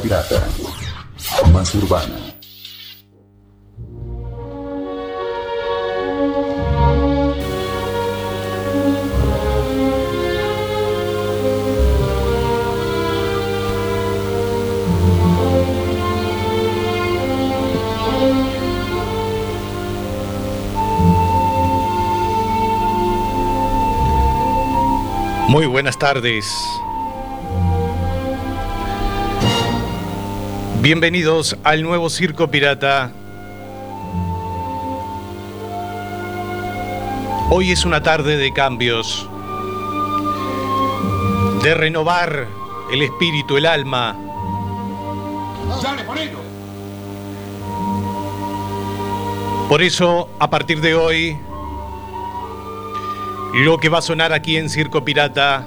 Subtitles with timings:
[0.00, 0.46] Pirata.
[1.52, 2.34] Más urbana.
[25.48, 26.52] Muy buenas tardes.
[30.84, 33.10] Bienvenidos al nuevo Circo Pirata.
[37.48, 39.26] Hoy es una tarde de cambios,
[41.62, 42.46] de renovar
[42.92, 44.14] el espíritu, el alma.
[49.70, 51.38] Por eso, a partir de hoy,
[53.54, 55.66] lo que va a sonar aquí en Circo Pirata,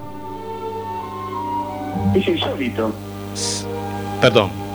[2.14, 2.94] Es insólito.
[4.22, 4.67] perdón,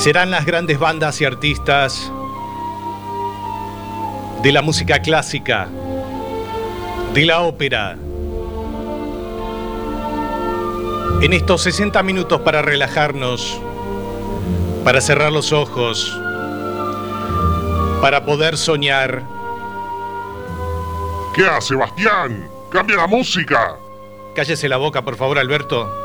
[0.00, 2.10] serán las grandes bandas y artistas
[4.42, 5.68] de la música clásica,
[7.12, 7.98] de la ópera.
[11.20, 13.60] En estos 60 minutos para relajarnos,
[14.84, 16.18] para cerrar los ojos,
[18.00, 19.22] para poder soñar,
[21.34, 22.48] ¿Qué hace, Bastián?
[22.70, 23.76] ¡Cambia la música!
[24.34, 25.99] cállese la boca por favor Alberto.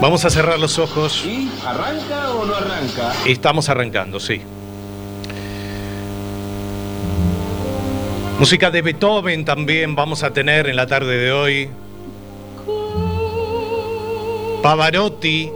[0.00, 1.24] Vamos a cerrar los ojos.
[1.26, 3.12] ¿Y arranca o no arranca?
[3.26, 4.40] Estamos arrancando, sí.
[8.38, 11.70] Música de Beethoven también vamos a tener en la tarde de hoy.
[14.62, 15.50] Pavarotti,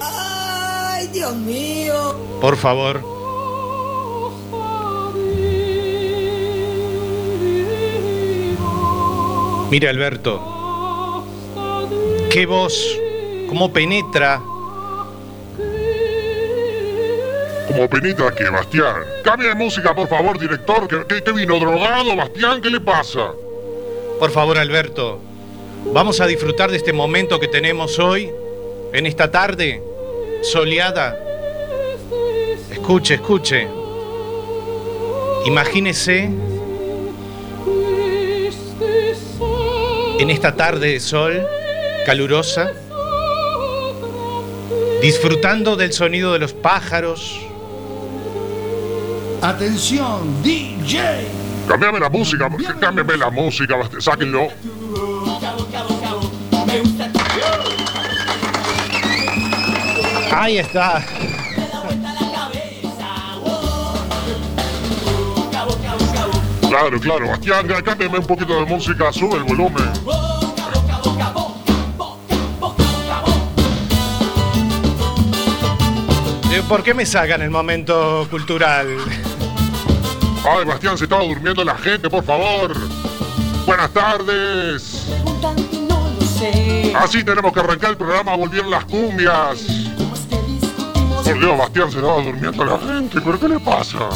[0.00, 2.14] Ay, Dios mío.
[2.40, 3.00] por favor.
[9.70, 11.24] Mira Alberto,
[12.30, 12.74] qué voz,
[13.52, 14.40] cómo penetra.
[17.68, 18.96] Como penita que, Bastián.
[19.22, 20.88] Cambia de música, por favor, director.
[20.88, 22.62] ¿Qué, qué- qué vino drogado, Bastián?
[22.62, 23.32] ¿Qué le pasa?
[24.18, 25.18] Por favor, Alberto,
[25.92, 28.30] vamos a disfrutar de este momento que tenemos hoy,
[28.94, 29.82] en esta tarde
[30.42, 31.18] soleada.
[32.70, 33.68] Escuche, escuche.
[35.44, 36.30] Imagínese
[40.18, 41.46] en esta tarde de sol
[42.06, 42.72] calurosa,
[45.02, 47.38] disfrutando del sonido de los pájaros,
[49.42, 51.26] Atención, DJ.
[51.66, 52.48] Cámbiame la música,
[52.80, 53.74] cámbiame la música.
[53.98, 54.46] Sáquenlo.
[60.30, 61.04] Ahí está.
[66.68, 69.84] Claro, claro, Bastián, cá- cámbiame un poquito de música, sube el volumen.
[76.60, 78.86] ¿Por qué me sacan el momento cultural?
[80.44, 82.76] Ay, Bastián, se estaba durmiendo la gente, por favor.
[83.64, 85.06] Buenas tardes.
[85.34, 86.92] No lo sé.
[86.94, 89.64] Así tenemos que arrancar el programa, volvieron las cumbias.
[91.24, 94.08] Por Dios, Bastián, se estaba durmiendo la gente, ¿pero qué le pasa?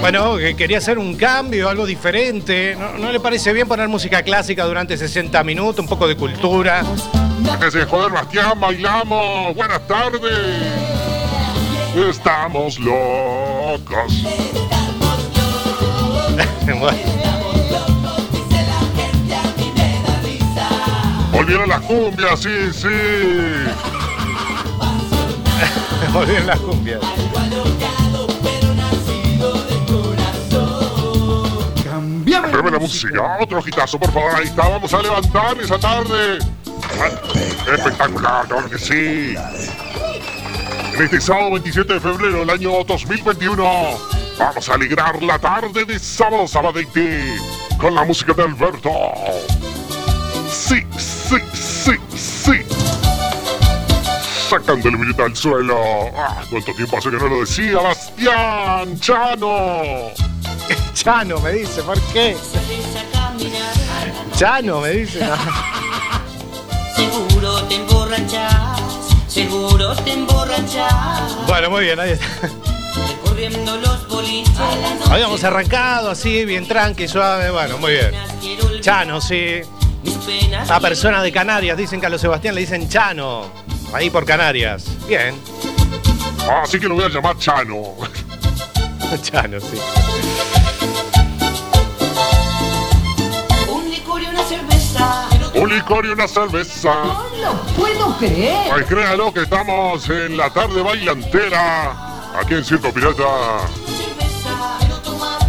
[0.00, 2.76] Bueno, que quería hacer un cambio, algo diferente.
[2.78, 5.80] ¿No, no le parece bien poner música clásica durante 60 minutos?
[5.80, 6.84] Un poco de cultura.
[7.40, 9.54] Déjese joder, Bastián, bailamos.
[9.54, 10.93] Buenas tardes.
[11.96, 14.24] Estamos locos.
[16.66, 16.98] Bueno,
[21.30, 22.88] Volvieron las cumbias, sí, sí.
[26.12, 27.00] volvieron las cumbias.
[31.84, 34.66] Cambiame la música, otro gitazo, por favor, ahí está.
[34.68, 36.38] Vamos a levantar esa tarde.
[37.72, 39.34] Espectacular, claro que sí.
[40.94, 43.64] En este sábado 27 de febrero del año 2021,
[44.38, 47.34] vamos a alegrar la tarde de sábado sabadete
[47.80, 48.90] con la música de Alberto.
[50.48, 52.52] Sí, sí, sí, sí.
[54.48, 55.76] sacando el billete al suelo.
[56.16, 60.12] Ah, ¿Cuánto tiempo hace que no lo decía, Bastián Chano?
[60.94, 62.36] Chano me dice, ¿por qué?
[64.36, 65.28] Chano me dice.
[66.94, 68.73] Seguro te emborrachás,
[69.34, 71.46] seguro te emborrachás.
[71.48, 72.26] Bueno, muy bien, ahí está.
[73.08, 74.54] Recorriendo los boliches.
[75.10, 77.50] Habíamos arrancado así, bien tranqui, suave.
[77.50, 78.12] Bueno, muy bien.
[78.80, 79.62] Chano, sí.
[80.68, 83.50] A persona de Canarias, dicen que a los Sebastián le dicen Chano.
[83.92, 84.84] Ahí por Canarias.
[85.08, 85.34] Bien.
[86.48, 87.96] Ah, así que lo voy a llamar Chano.
[89.22, 89.78] Chano, sí.
[93.68, 95.33] Un licor y una cerveza.
[95.64, 96.92] Un licor y una cerveza.
[96.92, 98.70] No lo puedo creer.
[98.70, 102.36] Ay, créalo que estamos en la tarde bailantera.
[102.38, 103.24] Aquí en Circo Pirata.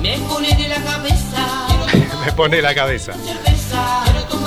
[0.02, 1.68] Me pone de la cabeza.
[2.26, 3.12] Me pone la cabeza.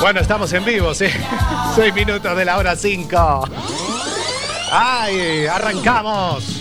[0.00, 1.05] Bueno, estamos en vivo, sí.
[1.76, 3.47] Seis minutos de la hora cinco.
[4.73, 5.44] ¡Ay!
[5.49, 6.57] ¡Arrancamos!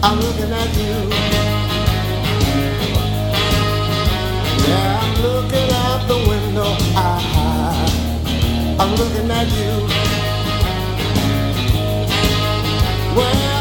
[0.00, 0.96] I'm looking at you.
[4.68, 6.76] Yeah, I'm looking out the window.
[6.94, 7.06] I,
[8.78, 9.88] I'm looking at you.
[13.16, 13.57] Well,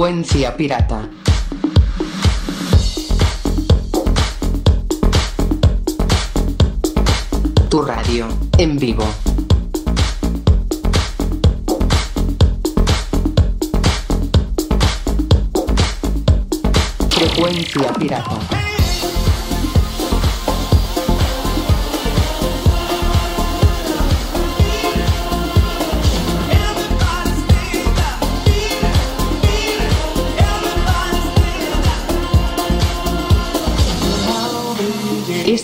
[0.00, 1.10] Frecuencia pirata.
[7.68, 8.26] Tu radio,
[8.56, 9.04] en vivo.
[17.10, 18.59] Frecuencia pirata.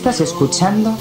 [0.07, 0.97] Estás escuchando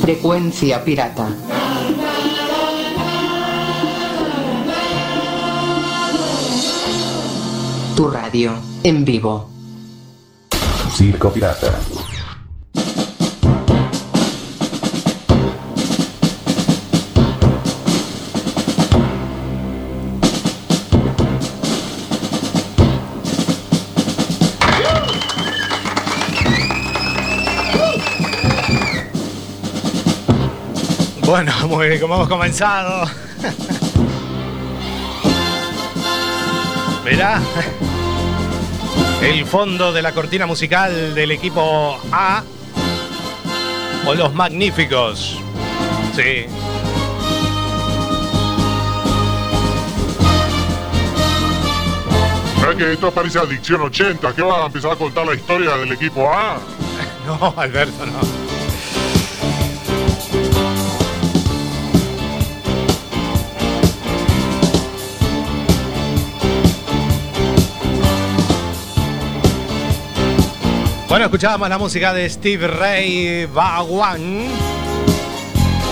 [0.00, 1.28] Frecuencia pirata.
[7.94, 9.50] Tu radio, en vivo.
[10.96, 11.78] Circo Pirata.
[31.42, 33.10] Bueno, muy bien, como hemos comenzado.
[37.02, 37.40] Verá
[39.22, 42.42] el fondo de la cortina musical del equipo A
[44.06, 45.40] o los magníficos.
[46.14, 46.44] Sí.
[52.60, 54.34] ¿Sabes que esto parece adicción 80?
[54.34, 56.58] ¿Qué va a empezar a contar la historia del equipo A?
[57.26, 58.59] No, Alberto, no.
[71.20, 74.46] Bueno, escuchábamos la música de Steve Ray Vaughan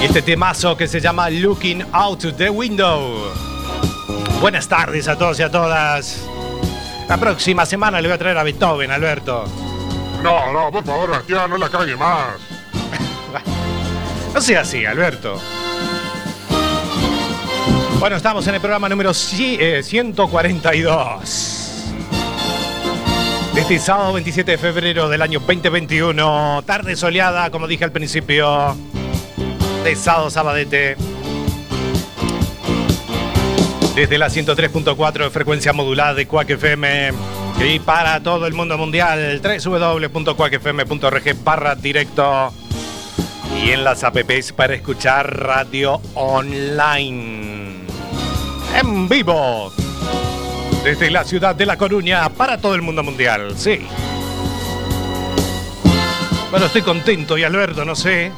[0.01, 3.31] y este temazo que se llama Looking Out the Window.
[4.41, 6.23] Buenas tardes a todos y a todas.
[7.11, 9.45] La próxima semana le voy a traer a Beethoven, Alberto.
[10.23, 12.29] No, no, por favor, Bastián, no la cague más.
[14.33, 15.39] No sea así, Alberto.
[18.01, 21.68] Bueno, estamos en el programa número ci- eh, 142.
[23.71, 26.63] Este sábado 27 de febrero del año 2021.
[26.65, 28.75] Tarde soleada, como dije al principio.
[29.85, 30.97] De sábado, sabadete.
[33.95, 37.13] Desde la 103.4 de frecuencia modulada de Quack FM.
[37.63, 42.51] Y para todo el mundo mundial, www.quackfm.org barra directo
[43.63, 47.85] y en las apps para escuchar radio online.
[48.81, 49.71] En vivo.
[50.85, 53.81] Desde la ciudad de La Coruña para todo el mundo mundial, sí.
[56.51, 58.33] Bueno, estoy contento y Alberto, no sé.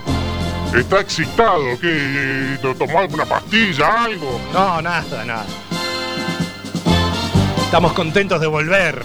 [0.74, 4.40] Está excitado, que tomó alguna pastilla, algo.
[4.52, 5.46] No, nada, nada.
[7.64, 9.04] Estamos contentos de volver.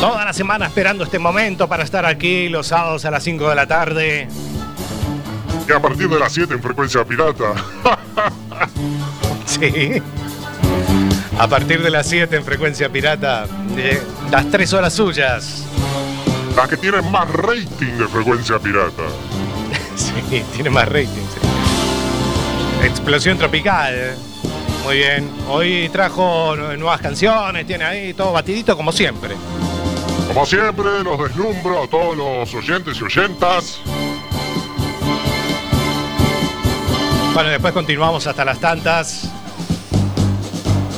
[0.00, 3.54] Toda la semana esperando este momento para estar aquí los sábados a las 5 de
[3.54, 4.28] la tarde.
[5.68, 7.54] Y a partir de las 7 en frecuencia pirata.
[9.46, 10.02] Sí.
[11.38, 15.64] A partir de las 7 en frecuencia pirata, eh, las 3 horas suyas.
[16.56, 19.02] Las que tienen más rating de frecuencia pirata.
[20.30, 21.06] Sí, tiene más rating.
[21.08, 22.86] sí.
[22.86, 24.14] Explosión tropical.
[24.84, 25.28] Muy bien.
[25.48, 29.34] Hoy trajo nu- nuevas canciones, tiene ahí todo batidito como siempre.
[30.28, 33.80] Como siempre, los deslumbro a todos los oyentes y oyentas.
[37.34, 39.30] Bueno, después continuamos hasta las tantas.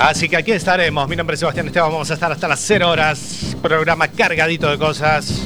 [0.00, 1.06] Así que aquí estaremos.
[1.08, 1.92] Mi nombre es Sebastián Esteban.
[1.92, 3.54] Vamos a estar hasta las 0 horas.
[3.60, 5.42] Programa cargadito de cosas.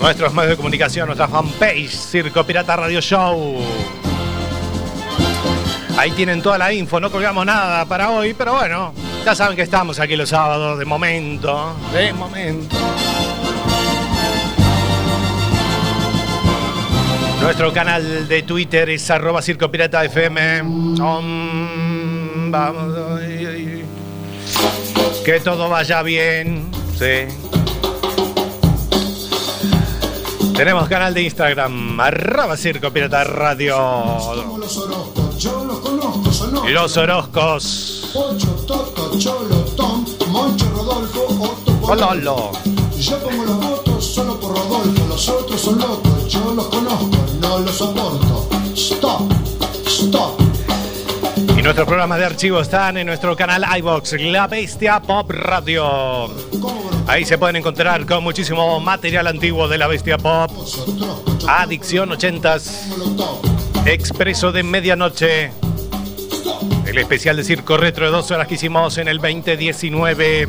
[0.00, 3.56] Nuestros medios de comunicación, nuestra fanpage, Circo Pirata Radio Show.
[5.96, 7.00] Ahí tienen toda la info.
[7.00, 10.84] No colgamos nada para hoy, pero bueno, ya saben que estamos aquí los sábados de
[10.84, 11.74] momento.
[11.92, 12.76] De momento.
[17.40, 20.62] Nuestro canal de Twitter es arroba Circo Pirata FM.
[22.50, 22.94] Vamos.
[25.24, 26.70] Que todo vaya bien.
[26.98, 27.26] Sí.
[30.54, 33.76] Tenemos canal de Instagram, arroba Circo Pirata Radio.
[34.58, 38.10] Los Orozcos, yo los conozco, son los Los Orozcos.
[38.12, 41.72] Pocho, Toto, Cholo, Tom, Moncho, Rodolfo, Otto.
[41.80, 42.50] Pololo.
[42.98, 47.60] Yo pongo los votos solo por Rodolfo, los otros son locos, yo los conozco, no
[47.60, 48.48] los soporto.
[48.74, 49.30] Stop,
[49.86, 50.47] stop.
[51.68, 56.30] Nuestros programas de archivo están en nuestro canal iBox, La Bestia Pop Radio.
[57.06, 60.50] Ahí se pueden encontrar con muchísimo material antiguo de La Bestia Pop.
[61.46, 63.84] Adicción 80s.
[63.84, 65.50] Expreso de Medianoche.
[66.86, 70.48] El especial de Circo Retro de dos horas que hicimos en el 2019.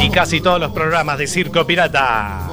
[0.00, 2.48] Y casi todos los programas de Circo Pirata.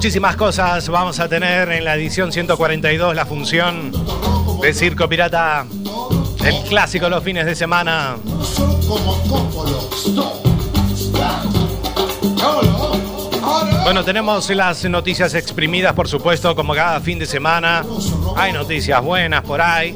[0.00, 3.92] Muchísimas cosas vamos a tener en la edición 142, la función
[4.62, 5.66] de Circo Pirata.
[6.42, 8.16] El clásico los fines de semana.
[13.84, 17.84] Bueno, tenemos las noticias exprimidas, por supuesto, como cada fin de semana.
[18.36, 19.94] Hay noticias buenas por ahí.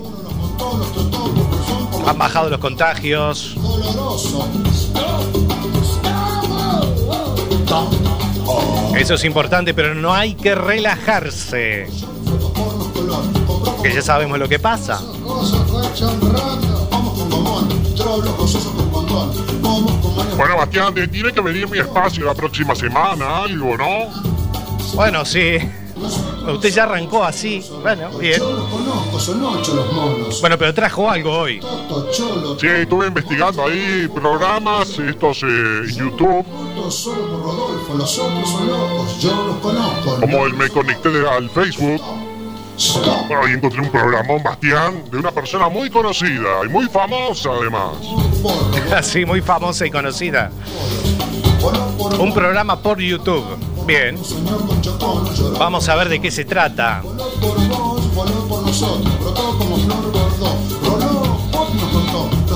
[2.06, 3.56] Han bajado los contagios.
[8.96, 11.86] Eso es importante, pero no hay que relajarse.
[13.82, 15.00] Que ya sabemos lo que pasa.
[20.36, 24.08] Bueno, Bastián, te tiene que venir mi espacio la próxima semana, algo, ¿no?
[24.94, 25.58] Bueno, sí.
[26.46, 27.64] Usted ya arrancó así.
[27.82, 28.40] Bueno, bien.
[29.18, 30.40] Son ocho los monos.
[30.40, 31.60] Bueno, pero trajo algo hoy.
[31.60, 36.44] Toto, cholo, Sí, estuve investigando ahí programas, estos eh, en YouTube,
[36.74, 40.20] toto, solo por Rodolfo, los otros son locos, yo los conozco.
[40.20, 42.00] como el me conecté al Facebook.
[42.76, 43.28] Stop.
[43.28, 47.92] Bueno, ahí encontré un programón, Bastián, de una persona muy conocida y muy famosa además.
[48.94, 50.50] Así, muy famosa y conocida.
[52.18, 53.44] Un programa por YouTube.
[53.86, 54.18] Bien.
[55.58, 57.02] Vamos a ver de qué se trata.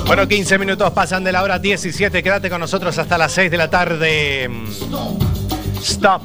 [0.06, 2.23] Bueno, 15 minutos pasan de la hora 17.
[2.23, 4.50] Quédate con nosotros hasta las 6 de la tarde.
[5.82, 6.23] Stop.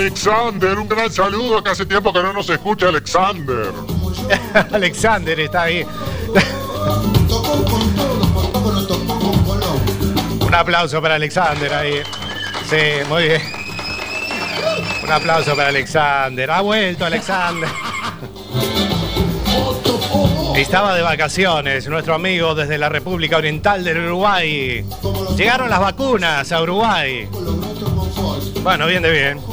[0.00, 3.70] Alexander, un gran saludo, que hace tiempo que no nos escucha Alexander.
[4.72, 5.86] Alexander está ahí.
[10.40, 12.00] Un aplauso para Alexander ahí.
[12.66, 12.76] Sí,
[13.10, 13.42] muy bien.
[15.04, 16.50] Un aplauso para Alexander.
[16.50, 17.68] Ha vuelto Alexander.
[20.56, 24.82] Estaba de vacaciones, nuestro amigo desde la República Oriental del Uruguay.
[25.36, 27.28] Llegaron las vacunas a Uruguay.
[28.62, 29.49] Bueno, bien de bien.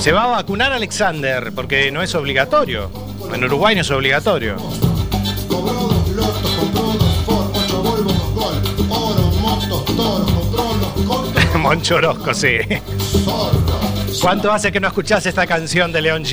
[0.00, 2.90] Se va a vacunar Alexander porque no es obligatorio.
[3.32, 4.56] En Uruguay no es obligatorio.
[11.58, 12.58] Monchorosco, sí.
[14.20, 16.24] ¿Cuánto hace que no escuchás esta canción de León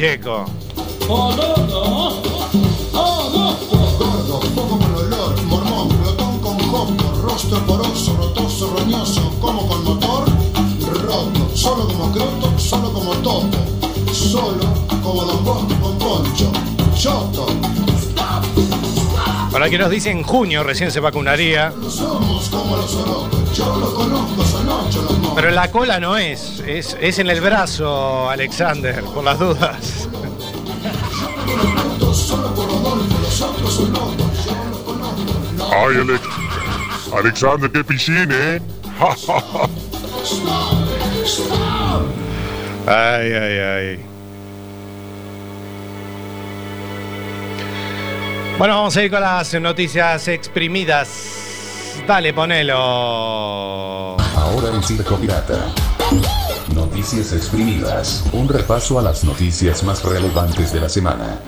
[8.16, 10.26] rotoso, roñoso, como con motor,
[11.04, 13.58] roto, solo como croto, solo como topo,
[14.12, 14.66] solo
[15.04, 16.52] como Don Bosco con poncho,
[16.98, 17.46] choto,
[19.52, 21.72] Para que nos dice en junio recién se vacunaría.
[21.88, 25.34] somos como los orocos, yo los conozco, son ocho los monos.
[25.36, 30.10] Pero en la cola no es, es, es en el brazo, Alexander, por las dudas.
[32.14, 35.76] Solo por Rodolfo, los otros son locos, yo los conozco.
[35.76, 36.22] Ay, Alex.
[37.14, 38.62] Alexander, qué piscina, ¿eh?
[42.88, 44.06] Ay, ay, ay.
[48.60, 51.36] Bueno, vamos a ir con las noticias exprimidas.
[52.08, 52.78] Dale, ponelo.
[52.78, 55.58] Ahora en Circo Pirata.
[56.74, 58.24] Noticias exprimidas.
[58.32, 61.40] Un repaso a las noticias más relevantes de la semana.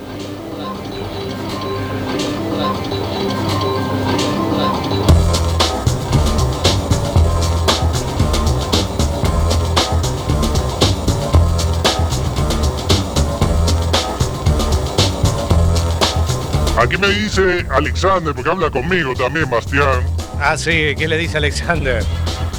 [17.38, 20.04] Dice Alexander, porque habla conmigo también, Bastián.
[20.40, 22.04] Ah, sí, ¿qué le dice Alexander?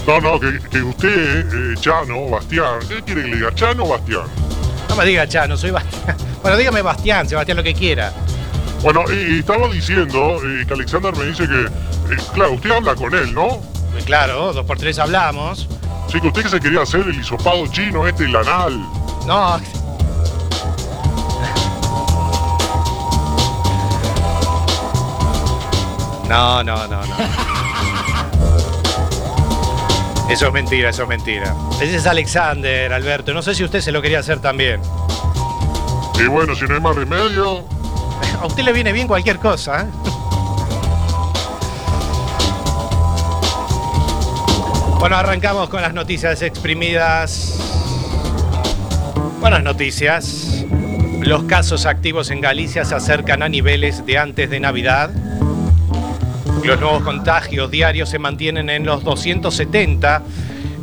[0.06, 3.54] No, no, que, que usted, eh, Chano, Bastián, ¿qué quiere que le diga?
[3.54, 4.22] ¿Chano o Bastián?
[4.88, 6.16] No me diga Chano, soy Bastián.
[6.40, 8.12] Bueno, dígame Bastián, Sebastián, lo que quiera.
[8.80, 12.94] Bueno, y, y estaba diciendo eh, que Alexander me dice que, eh, claro, usted habla
[12.94, 13.60] con él, ¿no?
[13.92, 15.68] Pues Claro, dos por tres hablamos.
[16.10, 18.80] Sí, que usted que se quería hacer el hisopado chino, este, el anal.
[19.26, 19.60] No.
[26.28, 27.14] No, no, no, no.
[30.30, 31.54] Eso es mentira, eso es mentira.
[31.80, 33.32] Ese es Alexander, Alberto.
[33.32, 34.80] No sé si usted se lo quería hacer también.
[36.22, 37.64] Y bueno, si no hay más remedio,
[38.40, 39.86] A usted le viene bien cualquier cosa, ¿eh?
[45.00, 47.54] Bueno, arrancamos con las noticias exprimidas.
[49.40, 50.64] Buenas noticias.
[51.20, 55.10] Los casos activos en Galicia se acercan a niveles de antes de Navidad.
[56.64, 60.22] Los nuevos contagios diarios se mantienen en los 270,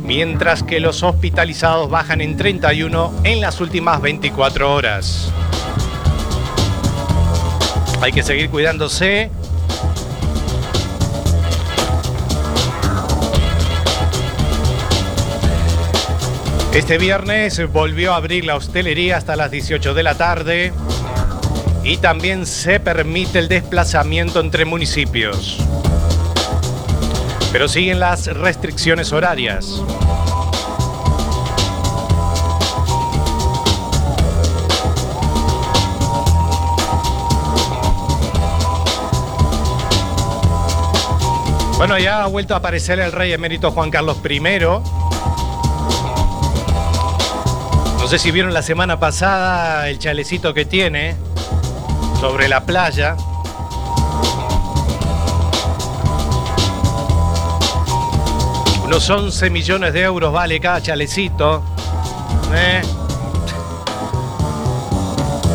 [0.02, 5.30] mientras que los hospitalizados bajan en 31 en las últimas 24 horas.
[8.00, 9.30] Hay que seguir cuidándose.
[16.74, 20.72] Este viernes volvió a abrir la hostelería hasta las 18 de la tarde
[21.86, 25.58] y también se permite el desplazamiento entre municipios.
[27.52, 29.80] Pero siguen las restricciones horarias.
[41.76, 44.40] Bueno, ya ha vuelto a aparecer el rey emérito Juan Carlos I.
[48.00, 51.25] No sé si vieron la semana pasada el chalecito que tiene
[52.28, 53.16] sobre la playa.
[58.82, 61.62] Unos 11 millones de euros vale cada chalecito.
[62.52, 62.82] ¿eh?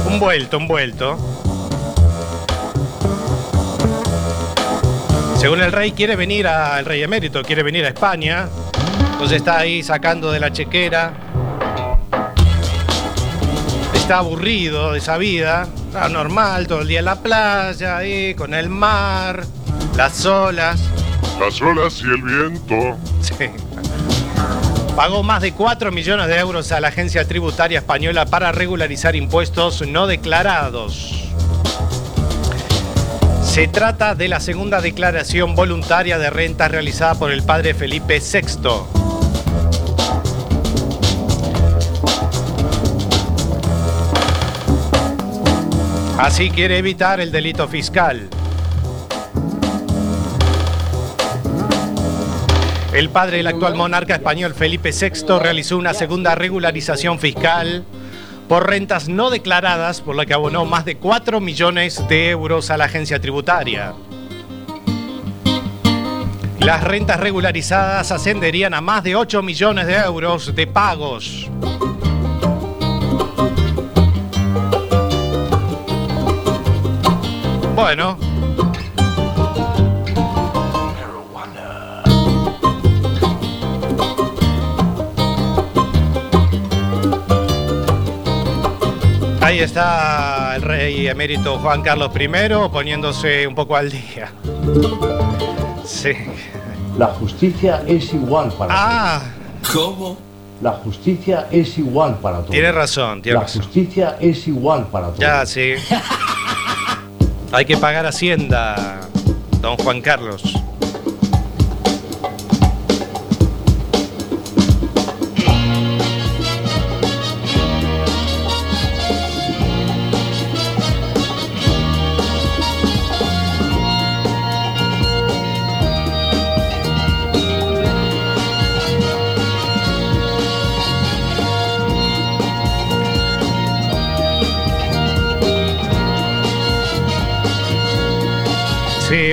[0.06, 1.18] Un vuelto, un vuelto.
[5.36, 8.48] Según el rey quiere venir a, el rey emérito quiere venir a España.
[9.12, 11.31] Entonces está ahí sacando de la chequera.
[14.02, 15.68] Está aburrido de esa vida.
[15.88, 19.46] Está normal, todo el día en la playa, ahí, con el mar,
[19.96, 20.82] las olas.
[21.40, 22.98] Las olas y el viento.
[23.22, 23.50] Sí.
[24.96, 29.88] Pagó más de 4 millones de euros a la agencia tributaria española para regularizar impuestos
[29.88, 31.30] no declarados.
[33.44, 39.01] Se trata de la segunda declaración voluntaria de rentas realizada por el padre Felipe VI.
[46.22, 48.30] Así quiere evitar el delito fiscal.
[52.94, 57.86] El padre del actual monarca español Felipe VI realizó una segunda regularización fiscal
[58.48, 62.78] por rentas no declaradas, por la que abonó más de 4 millones de euros a
[62.78, 63.96] la agencia tributaria.
[66.60, 71.50] Las rentas regularizadas ascenderían a más de 8 millones de euros de pagos.
[77.94, 78.18] Bueno,
[89.42, 92.28] Ahí está el rey emérito Juan Carlos I
[92.72, 94.32] poniéndose un poco al día.
[95.84, 96.12] Sí.
[96.98, 99.22] La justicia es igual para Ah,
[99.74, 100.18] todos.
[100.62, 102.52] La justicia es igual para todos.
[102.52, 103.64] tiene razón, tiene La razón.
[103.64, 105.20] justicia es igual para todos.
[105.20, 105.74] Ya, sí.
[107.54, 109.02] Hay que pagar Hacienda,
[109.62, 110.61] don Juan Carlos.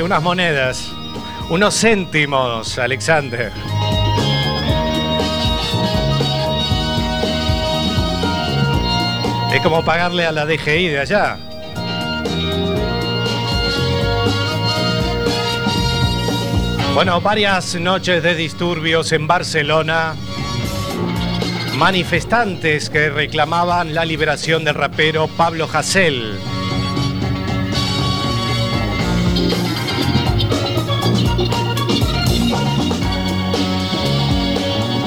[0.08, 0.90] Unas monedas.
[1.50, 3.52] Unos céntimos, Alexander.
[9.52, 11.36] Es como pagarle a la DGI de allá.
[16.94, 20.14] Bueno, varias noches de disturbios en Barcelona.
[21.76, 26.38] Manifestantes que reclamaban la liberación del rapero Pablo Hasél.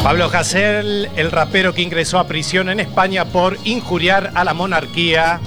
[0.03, 5.39] Pablo Hasél, el rapero que ingresó a prisión en España por injuriar a la monarquía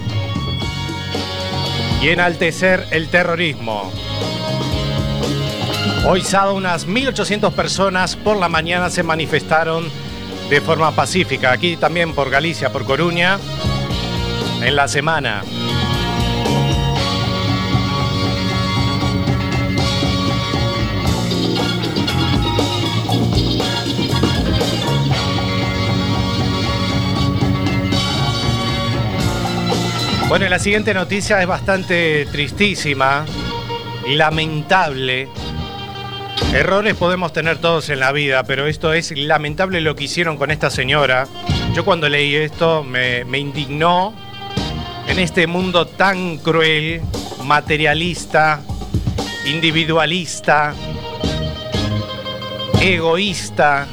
[2.00, 3.92] y enaltecer el terrorismo.
[6.06, 9.90] Hoy sábado unas 1.800 personas por la mañana se manifestaron
[10.48, 13.38] de forma pacífica, aquí también por Galicia, por Coruña,
[14.62, 15.42] en la semana.
[30.34, 33.24] Bueno, la siguiente noticia es bastante tristísima,
[34.08, 35.28] lamentable.
[36.52, 40.50] Errores podemos tener todos en la vida, pero esto es lamentable lo que hicieron con
[40.50, 41.28] esta señora.
[41.72, 44.12] Yo cuando leí esto me, me indignó
[45.06, 47.00] en este mundo tan cruel,
[47.44, 48.60] materialista,
[49.46, 50.74] individualista,
[52.80, 53.86] egoísta.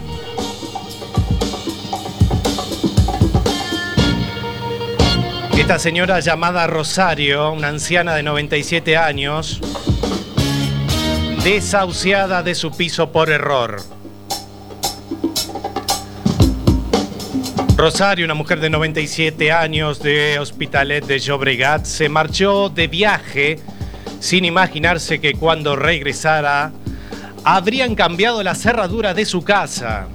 [5.62, 9.62] Esta señora llamada Rosario, una anciana de 97 años,
[11.44, 13.80] desahuciada de su piso por error.
[17.78, 23.60] Rosario, una mujer de 97 años de Hospitalet de Llobregat, se marchó de viaje
[24.20, 26.72] sin imaginarse que cuando regresara
[27.44, 30.08] habrían cambiado la cerradura de su casa.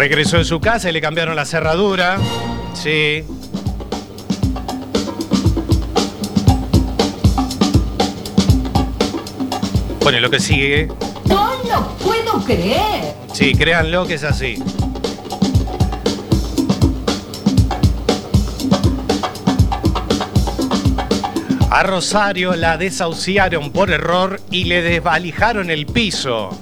[0.00, 2.16] Regresó en su casa y le cambiaron la cerradura.
[2.72, 3.22] Sí.
[10.00, 10.88] Bueno, lo que sigue.
[11.26, 13.14] No lo puedo creer.
[13.34, 14.62] Sí, créanlo que es así.
[21.70, 26.58] A Rosario la desahuciaron por error y le desvalijaron el piso.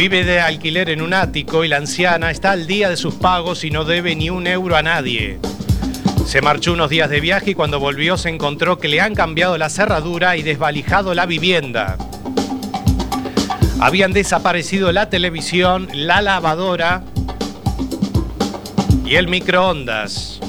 [0.00, 3.64] Vive de alquiler en un ático y la anciana está al día de sus pagos
[3.64, 5.38] y no debe ni un euro a nadie.
[6.24, 9.58] Se marchó unos días de viaje y cuando volvió se encontró que le han cambiado
[9.58, 11.98] la cerradura y desvalijado la vivienda.
[13.78, 17.04] Habían desaparecido la televisión, la lavadora
[19.04, 20.39] y el microondas.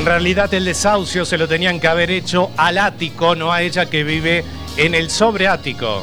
[0.00, 3.84] En realidad el desahucio se lo tenían que haber hecho al ático, no a ella
[3.84, 4.46] que vive
[4.78, 6.02] en el sobreático.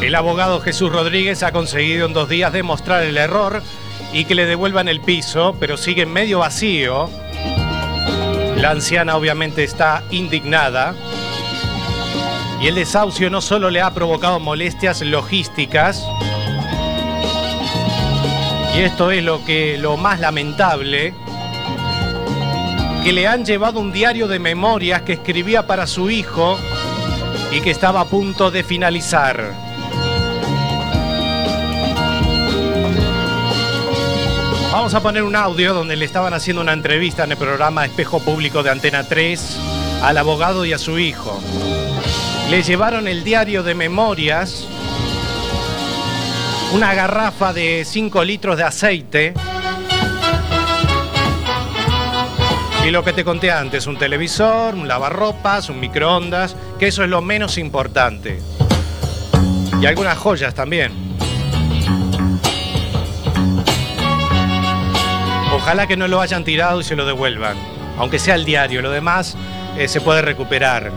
[0.00, 3.62] El abogado Jesús Rodríguez ha conseguido en dos días demostrar el error
[4.10, 7.10] y que le devuelvan el piso, pero sigue medio vacío.
[8.56, 10.94] La anciana obviamente está indignada.
[12.62, 16.02] Y el desahucio no solo le ha provocado molestias logísticas,
[18.78, 21.12] y esto es lo que lo más lamentable,
[23.02, 26.56] que le han llevado un diario de memorias que escribía para su hijo
[27.50, 29.52] y que estaba a punto de finalizar.
[34.70, 38.20] Vamos a poner un audio donde le estaban haciendo una entrevista en el programa Espejo
[38.20, 39.58] Público de Antena 3
[40.04, 41.42] al abogado y a su hijo.
[42.48, 44.68] Le llevaron el diario de memorias
[46.72, 49.34] una garrafa de 5 litros de aceite.
[52.86, 57.10] Y lo que te conté antes, un televisor, un lavarropas, un microondas, que eso es
[57.10, 58.40] lo menos importante.
[59.80, 60.92] Y algunas joyas también.
[65.52, 67.56] Ojalá que no lo hayan tirado y se lo devuelvan.
[67.98, 69.36] Aunque sea el diario, lo demás
[69.76, 70.92] eh, se puede recuperar.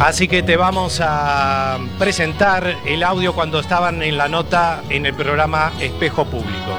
[0.00, 5.12] Así que te vamos a presentar el audio cuando estaban en la nota en el
[5.12, 6.72] programa Espejo Público.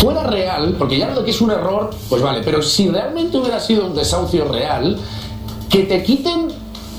[0.00, 3.58] fuera real, porque ya lo que es un error, pues vale, pero si realmente hubiera
[3.58, 4.98] sido un desahucio real,
[5.70, 6.48] que te quiten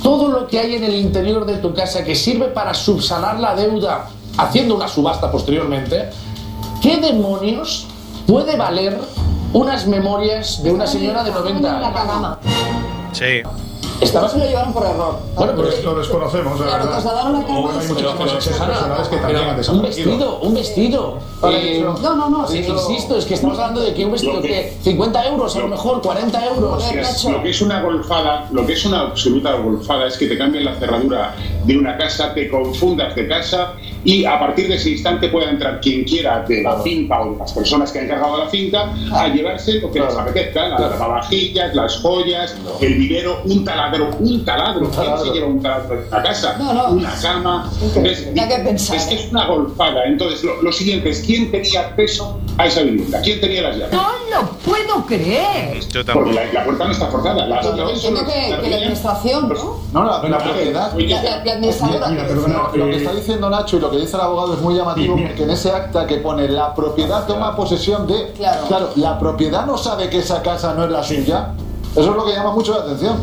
[0.01, 3.53] todo lo que hay en el interior de tu casa que sirve para subsanar la
[3.53, 6.09] deuda haciendo una subasta posteriormente,
[6.81, 7.85] ¿qué demonios
[8.25, 8.97] puede valer
[9.55, 12.37] unas memorias de una señora de 90 años?
[13.13, 13.41] Sí.
[14.05, 15.19] Estaba se lo llevaron por error.
[15.35, 16.91] Bueno, pero Lo desconocemos, de Claro, verdad.
[17.01, 18.47] trasladaron la O cama hay muchas cosas
[19.09, 21.17] que también han un vestido, un vestido.
[21.51, 22.47] Eh, No, no, no.
[22.47, 25.59] sí, insisto, es que estamos hablando de que un vestido que- que 50 euros a
[25.59, 26.83] lo mejor, 40 euros.
[26.91, 30.37] Es- lo que es una golfada, lo que es una absoluta golfada es que te
[30.37, 34.91] cambien la cerradura de una casa, te confundas de casa y a partir de ese
[34.91, 38.37] instante pueda entrar quien quiera de la finca o de las personas que han encargado
[38.37, 43.63] la finca a llevarse lo que les apetezca, las lavavajillas, las joyas, el vivero, un
[43.65, 44.89] taladro, un taladro.
[44.89, 46.55] ¿Quién se lleva un taladro a casa?
[46.57, 46.89] No, no.
[46.91, 47.69] Una cama.
[48.03, 50.03] Es, Da que pensar, es que es una golfada.
[50.05, 53.93] Entonces, lo, lo siguiente es quién tenía acceso a esa vivienda, quién tenía las llaves.
[53.93, 54.07] No
[54.41, 55.79] lo puedo creer.
[55.79, 56.31] Yo Porque tampoco.
[56.31, 57.45] la, la puerta no está forzada.
[57.45, 59.79] Entiendo las que, que la administración, ¿no?
[59.93, 60.93] No, la, la propiedad.
[60.97, 62.07] La, la- la administradora.
[62.09, 64.61] Mira, perdona, No, lo que está diciendo Nacho y lo que dice el abogado es
[64.61, 68.33] muy llamativo porque en ese acta que pone la propiedad toma posesión de.
[68.33, 68.91] Claro.
[68.95, 71.49] la propiedad no sabe que esa casa no es la suya.
[71.95, 73.17] Eso es lo que llama mucho la atención.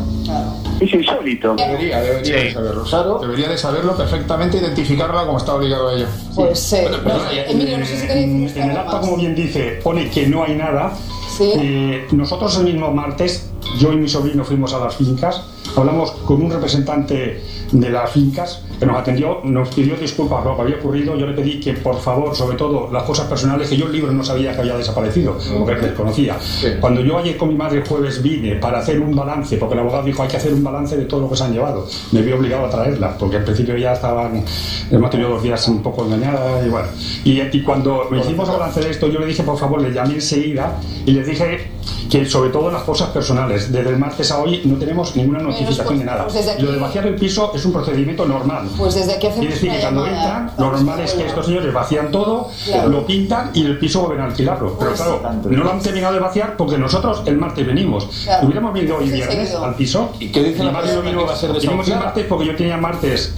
[0.79, 1.53] Es insólito.
[1.55, 2.31] Debería, debería Sí.
[2.47, 2.83] de saberlo.
[2.83, 3.19] Claro.
[3.19, 6.07] Debería de saberlo perfectamente, identificarla como está obligado a ello.
[6.35, 9.01] Pues, eh, Bueno, perdona, no, eh, Emilio, no sé si queréis en, el acta, más.
[9.01, 10.91] como bien dice, pone que no hay nada.
[11.37, 11.51] Sí.
[11.55, 15.41] Eh, nosotros el mismo martes, yo y mi sobrino fuimos a las fincas,
[15.75, 20.55] hablamos con un representante de las fincas que nos atendió, nos pidió disculpas por lo
[20.57, 21.17] que había ocurrido.
[21.17, 24.11] Yo le pedí que, por favor, sobre todo las cosas personales, que yo el libro
[24.11, 26.37] no sabía que había desaparecido, porque desconocía.
[26.79, 29.79] Cuando yo ayer con mi madre el jueves vine para hacer un balance, porque el
[29.79, 32.21] abogado dijo hay que hacer un balance de todo lo que se han llevado, me
[32.21, 34.43] vi obligado a traerla, porque al principio ya estaban,
[34.91, 36.87] hemos tenido dos días un poco engañadas y bueno.
[37.23, 40.15] Y, y cuando me hicimos balance de esto, yo le dije, por favor, le llamé
[40.15, 41.71] enseguida y le dije
[42.09, 45.99] que sobre todo las cosas personales, desde el martes a hoy no tenemos ninguna notificación
[45.99, 46.23] de nada.
[46.23, 48.67] pues desde aquí- Lo de vaciar el piso es un procedimiento normal.
[48.77, 51.45] Pues desde aquí hacemos Quiere decir que cuando llamada entran, lo normal es que estos
[51.45, 52.89] señores vacían todo, Claro.
[52.89, 54.75] lo pintan y el piso vuelven a alquilarlo.
[54.77, 58.07] Pero Pues- claro, no lo han terminado de vaciar porque nosotros el martes venimos.
[58.23, 58.45] Claro.
[58.45, 59.63] Hubiéramos venido hoy viernes seguido.
[59.65, 60.09] al piso.
[60.19, 62.77] ¿Y qué dice la madre no va a ser Vinimos el martes porque yo tenía
[62.77, 63.35] martes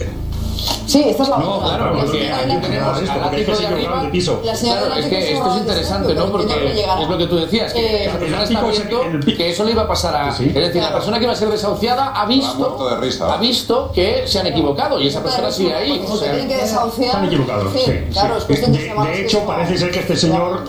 [0.88, 1.68] Sí, esta es la No, otra.
[1.78, 4.42] claro, La porque aquí de la- tenemos esto, porque hay que ático de piso.
[4.42, 6.32] Claro, es que esto es se interesante, va ¿no?
[6.32, 6.54] Porque
[7.02, 9.72] es lo que tú decías, que Eh, esa persona el está viendo que eso le
[9.72, 10.30] iba a pasar a...
[10.30, 12.90] Es decir, la persona que iba a ser desahuciada ha visto,
[13.30, 16.02] ha visto que se han equivocado y esa persona sigue ahí.
[16.20, 17.08] Se tienen que desahuciar.
[17.08, 18.72] Están equivocados, Sí, sí.
[19.06, 20.64] de hecho, parece ser que este señor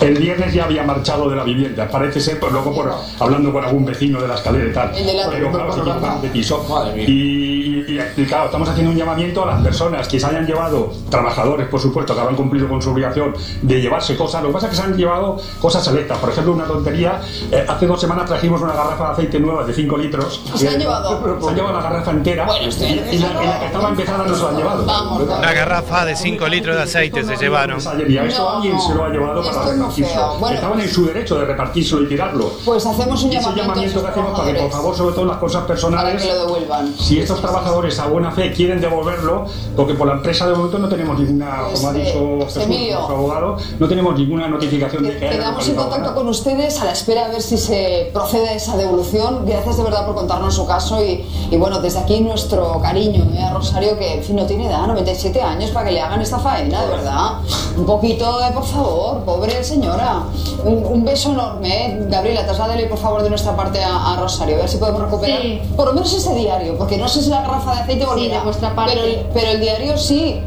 [0.00, 1.86] el viernes ya había marchado de la vivienda.
[1.90, 4.96] Parece ser, pues luego por, hablando con algún vecino de la escalera y tal.
[4.96, 6.64] El de la- Pero claro, se de piso.
[6.70, 7.04] Madre mía.
[7.06, 10.92] Y, y- y, claro, estamos haciendo un llamamiento a las personas que se hayan llevado,
[11.10, 14.42] trabajadores, por supuesto, que habrán cumplido con su obligación de llevarse cosas.
[14.42, 16.18] Lo que pasa es que se han llevado cosas selectas.
[16.18, 17.20] Por ejemplo, una tontería.
[17.52, 20.40] eh, hace dos semanas trajimos una garrafa de aceite nueva de 5 litros.
[20.54, 21.20] ¿Y se han llevado?
[21.40, 22.44] Se han llevado la garrafa entera.
[22.46, 24.84] Bueno, usted- y, y la, y la que estaba empezada no se la han llevado.
[24.86, 27.78] Vamos, Una garrafa de 5 litros de aceite se llevaron.
[28.08, 28.80] Y a esto No, alguien no.
[28.80, 30.36] se lo ha llevado para repartirlo.
[30.38, 32.50] Bueno, Estaban en su derecho de repartírselo y tirarlo.
[32.64, 35.24] Pues hacemos un Y ese llamamiento, llamamiento que hacemos para que, por favor, sobre todo
[35.26, 36.94] las cosas para personales, que lo devuelvan.
[36.98, 40.88] si estos trabajadores a buena fe quieren devolverlo, porque por la empresa de momento no
[40.88, 42.94] tenemos ninguna, Pues, como ha eh, dicho Jesús, Emilio.
[42.96, 46.14] nuestro abogado, no tenemos ninguna notificación de que haya Quedamos en contacto nada.
[46.14, 49.44] con ustedes a la espera de ver si se procede a esa devolución.
[49.46, 53.42] Gracias de verdad por contarnos su caso y, y bueno, desde aquí nuestro cariño ¿eh?
[53.42, 56.38] a Rosario que en fin no tiene edad, 97 años para que le hagan esta
[56.38, 57.38] faena, de verdad.
[57.76, 60.22] Un poquito, de por favor, pobre señora.
[60.64, 62.06] Un, un beso enorme, ¿eh?
[62.10, 65.40] Gabriela, trasládele por favor de nuestra parte a, a Rosario, a ver si podemos recuperar
[65.40, 65.60] Sí.
[65.76, 68.74] por lo menos ese diario, porque no sé si la garrafa de aceite de vuestra
[68.74, 68.92] parte.
[68.94, 70.40] Pero, el- pero el diario sí.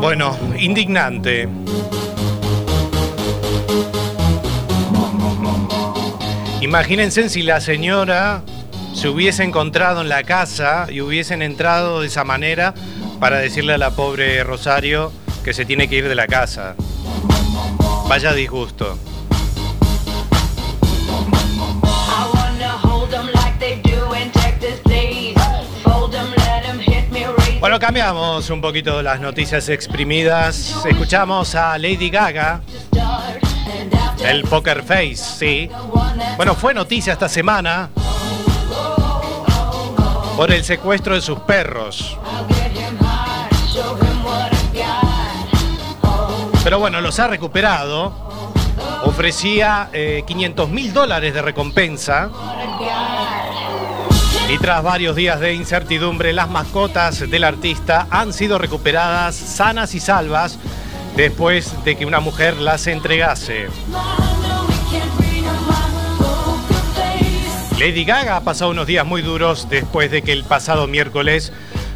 [0.00, 1.48] Bueno, indignante.
[6.60, 8.42] Imagínense si la señora
[8.94, 12.74] se hubiese encontrado en la casa y hubiesen entrado de esa manera
[13.20, 15.12] para decirle a la pobre Rosario
[15.44, 16.74] que se tiene que ir de la casa.
[18.08, 18.96] Vaya disgusto.
[27.62, 30.84] Bueno, cambiamos un poquito las noticias exprimidas.
[30.84, 32.60] Escuchamos a Lady Gaga,
[34.18, 35.70] el Poker Face, sí.
[36.36, 37.88] Bueno, fue noticia esta semana
[40.36, 42.18] por el secuestro de sus perros.
[46.64, 48.12] Pero bueno, los ha recuperado.
[49.04, 49.88] Ofrecía
[50.26, 52.28] 500 mil dólares de recompensa.
[54.52, 60.00] Y tras varios días de incertidumbre, las mascotas del artista han sido recuperadas sanas y
[60.00, 60.58] salvas
[61.16, 63.68] después de que una mujer las entregase.
[67.78, 71.50] Lady Gaga ha pasado unos días muy duros después de que el pasado miércoles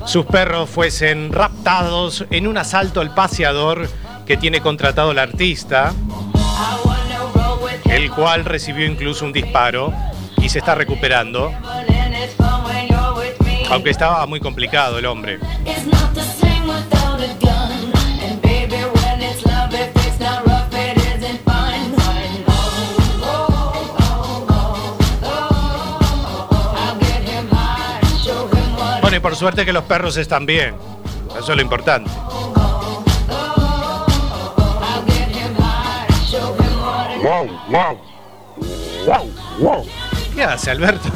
[0.07, 3.87] sus perros fuesen raptados en un asalto al paseador
[4.25, 5.93] que tiene contratado el artista,
[7.85, 9.93] el cual recibió incluso un disparo
[10.41, 11.53] y se está recuperando,
[13.71, 15.39] aunque estaba muy complicado el hombre.
[29.01, 30.75] Bueno, y por suerte que los perros están bien.
[31.39, 32.11] Eso es lo importante.
[37.23, 37.99] Wow, wow.
[39.07, 40.06] Wow, wow.
[40.37, 41.09] ¿Qué hace, Alberto?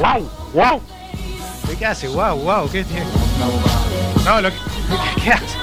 [0.00, 0.80] Wow, wow.
[1.78, 2.08] ¿Qué hace?
[2.08, 3.04] Wow, wow, ¿qué tiene?
[4.24, 4.56] No, lo que...
[5.22, 5.58] ¿Qué hace?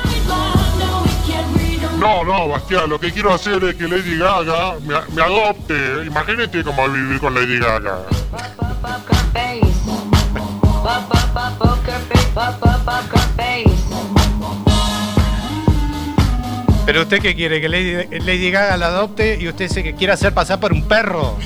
[1.98, 6.06] No, no, Bastián, lo que quiero hacer es que Lady Gaga me, me adopte.
[6.06, 8.02] Imagínate cómo vivir con Lady Gaga.
[16.86, 20.14] Pero usted qué quiere, que Lady, Lady Gaga la adopte y usted se que quiere
[20.14, 21.40] hacer pasar por un perro.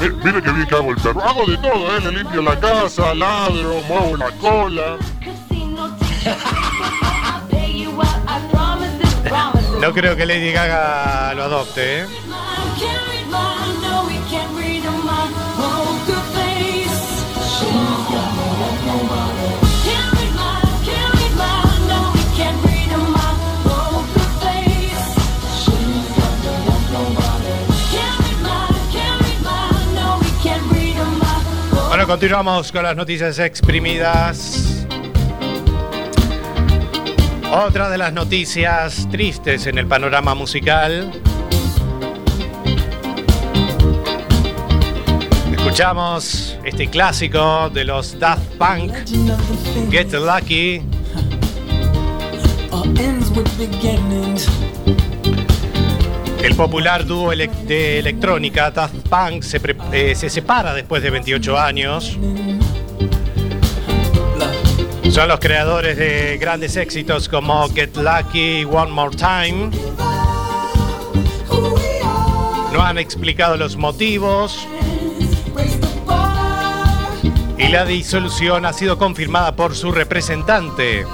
[0.00, 1.20] Mi- Mire que bien que hago el perro.
[1.22, 2.00] Hago de todo, ¿eh?
[2.00, 4.96] Le limpio la casa, ladro, muevo la cola.
[9.80, 12.06] No creo que Lady Gaga lo adopte, ¿eh?
[32.10, 34.84] Continuamos con las noticias exprimidas.
[37.52, 41.12] Otra de las noticias tristes en el panorama musical.
[45.52, 48.92] Escuchamos este clásico de los Daft Punk,
[49.92, 50.82] Get Lucky.
[56.42, 59.60] El popular dúo de electrónica Daft Punk se,
[59.92, 62.18] eh, se separa después de 28 años.
[65.10, 69.70] Son los creadores de grandes éxitos como Get Lucky, One More Time.
[72.72, 74.66] No han explicado los motivos.
[77.58, 81.04] Y la disolución ha sido confirmada por su representante.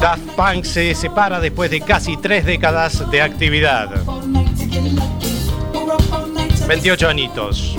[0.00, 3.90] Daft Punk se separa después de casi tres décadas de actividad.
[6.66, 7.76] 28 añitos.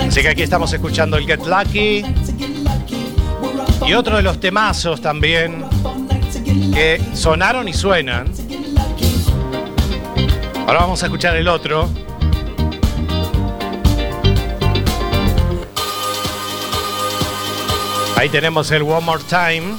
[0.00, 2.04] Así que aquí estamos escuchando el Get Lucky.
[3.86, 5.64] Y otro de los temazos también
[6.72, 8.32] que sonaron y suenan.
[10.66, 11.88] Ahora vamos a escuchar el otro.
[18.22, 19.74] Ahí tenemos el One More Time.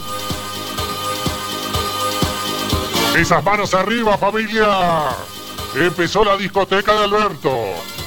[3.15, 4.67] Esas manos arriba, familia.
[5.73, 7.57] Empezó la discoteca de Alberto.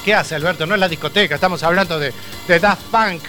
[0.05, 0.67] ¿Qué hace Alberto?
[0.67, 2.13] No es la discoteca, estamos hablando de,
[2.47, 3.23] de Daft Punk.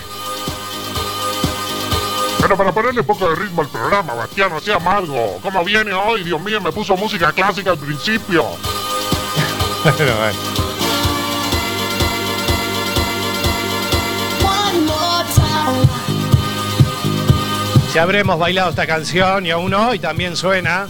[2.43, 5.39] Pero para ponerle un poco de ritmo al programa, Bastián, no sea amargo.
[5.41, 6.25] ¿Cómo viene hoy?
[6.25, 8.45] Dios mío, me puso música clásica al principio.
[9.97, 10.58] Pero bueno.
[17.99, 20.87] Si habremos bailado esta canción y aún hoy también suena.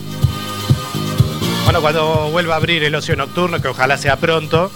[1.65, 4.71] Bueno, cuando vuelva a abrir el ocio nocturno, que ojalá sea pronto.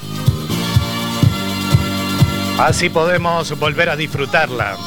[2.58, 4.78] Así podemos volver a disfrutarla.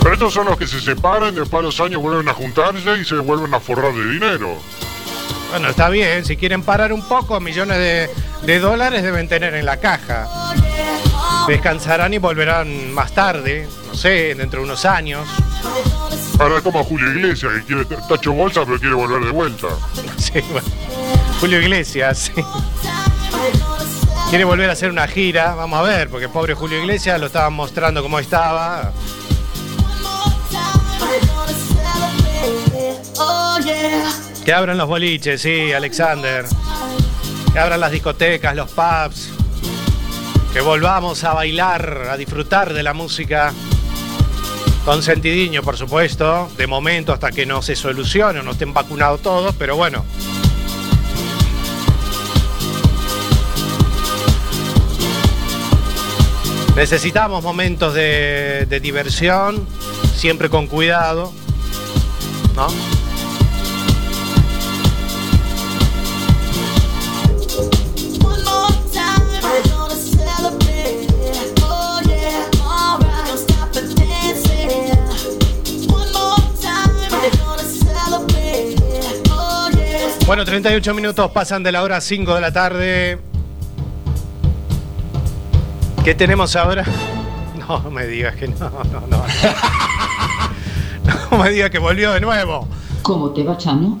[0.00, 3.04] Pero estos son los que se separan, después de los años vuelven a juntarse y
[3.04, 4.56] se vuelven a forrar de dinero.
[5.50, 8.10] Bueno, está bien, si quieren parar un poco, millones de,
[8.42, 10.28] de dólares deben tener en la caja.
[11.46, 15.26] Descansarán y volverán más tarde, no sé, dentro de unos años.
[16.38, 19.68] Ahora es como Julio Iglesias, que quiere tacho bolsa pero quiere volver de vuelta.
[20.18, 20.66] Sí, bueno.
[21.40, 22.44] Julio Iglesias, sí.
[24.28, 27.52] Quiere volver a hacer una gira, vamos a ver, porque pobre Julio Iglesias lo estaban
[27.52, 28.92] mostrando cómo estaba.
[34.46, 36.44] Que abran los boliches, sí, Alexander.
[37.52, 39.30] Que abran las discotecas, los pubs.
[40.52, 43.52] Que volvamos a bailar, a disfrutar de la música.
[44.84, 46.48] Con sentidiño, por supuesto.
[46.56, 50.04] De momento, hasta que no se solucione, no estén vacunados todos, pero bueno.
[56.76, 59.66] Necesitamos momentos de, de diversión,
[60.14, 61.32] siempre con cuidado,
[62.54, 62.95] ¿no?
[80.26, 83.18] Bueno, 38 minutos pasan de la hora 5 de la tarde.
[86.04, 86.84] ¿Qué tenemos ahora?
[87.68, 89.24] No, me digas que no, no, no.
[91.32, 92.68] No me digas que volvió de nuevo.
[93.02, 93.98] ¿Cómo te va, Chano?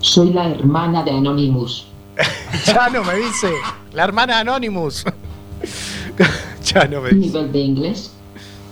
[0.00, 1.86] Soy la hermana de Anonymous.
[2.64, 3.50] Chano me dice,
[3.94, 5.06] la hermana Anonymous.
[6.62, 7.26] Chano me dice.
[7.28, 8.12] Nivel de inglés.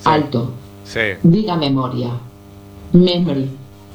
[0.04, 0.52] Alto.
[0.84, 2.10] Sí, Diga memoria.
[2.92, 3.48] Memory.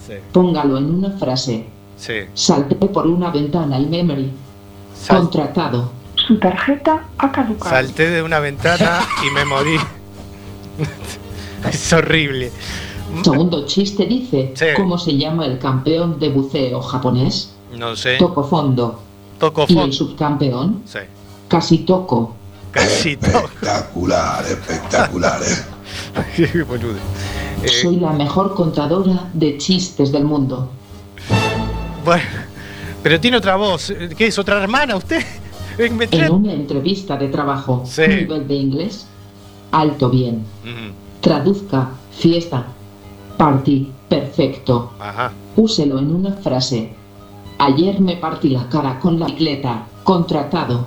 [0.07, 1.67] sí, Póngalo en una frase.
[2.05, 2.13] Sí.
[2.33, 4.31] Salté por una ventana y memory.
[4.99, 5.91] Sal- Contratado.
[6.15, 7.69] Su tarjeta ha caducado.
[7.69, 9.77] salté de una ventana y me morí.
[11.69, 12.51] es horrible.
[13.23, 14.65] Segundo chiste dice, Sí.
[14.75, 17.53] ¿cómo se llama el campeón de buceo japonés?
[17.77, 18.17] No sé.
[18.17, 18.99] Toco fondo.
[19.39, 19.95] Toco ¿Y el fondo.
[19.95, 20.81] subcampeón?
[20.85, 20.99] Sí.
[21.47, 22.35] Casi toco.
[22.71, 23.37] Casi toco.
[23.39, 25.55] Espectacular, espectacular, eh.
[27.63, 30.69] Eh, Soy la mejor contadora de chistes del mundo.
[32.03, 32.23] Bueno,
[33.01, 33.93] pero tiene otra voz.
[34.17, 34.37] ¿Qué es?
[34.37, 35.23] ¿Otra hermana usted?
[35.75, 37.81] Eh, me En una entrevista de trabajo.
[37.83, 38.03] Sí.
[38.07, 39.07] Nivel de inglés.
[39.71, 40.45] Alto bien.
[41.19, 41.89] Traduzca.
[42.15, 42.67] Fiesta.
[43.37, 43.91] Party.
[44.07, 44.93] Perfecto.
[44.99, 45.31] Ajá.
[45.55, 46.93] Úselo en una frase.
[47.57, 49.87] Ayer me partí la cara con la bicicleta.
[50.03, 50.85] Contratado.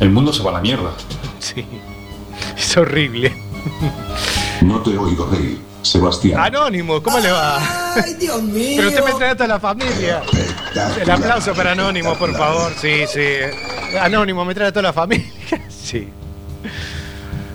[0.00, 0.90] El mundo se va a la mierda.
[1.38, 1.64] Sí.
[2.58, 3.34] Es horrible.
[4.60, 6.40] No te oigo reír, Sebastián.
[6.40, 7.94] Anónimo, ¿cómo le va?
[7.94, 8.74] Ay, Dios mío.
[8.76, 10.22] Pero usted me trae a toda la familia.
[11.00, 12.72] El aplauso para Anónimo, por favor.
[12.80, 13.22] Sí, sí.
[14.00, 15.26] Anónimo, me trae a toda la familia.
[15.68, 16.08] Sí.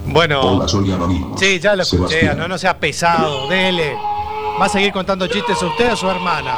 [0.06, 0.40] Bueno.
[0.42, 1.38] Hola, soy Anónimo.
[1.38, 2.34] Sí, ya lo escuché.
[2.34, 3.50] No, no sea pesado.
[3.50, 3.94] Dele.
[4.60, 6.58] ¿Va a seguir contando chistes usted o su hermana?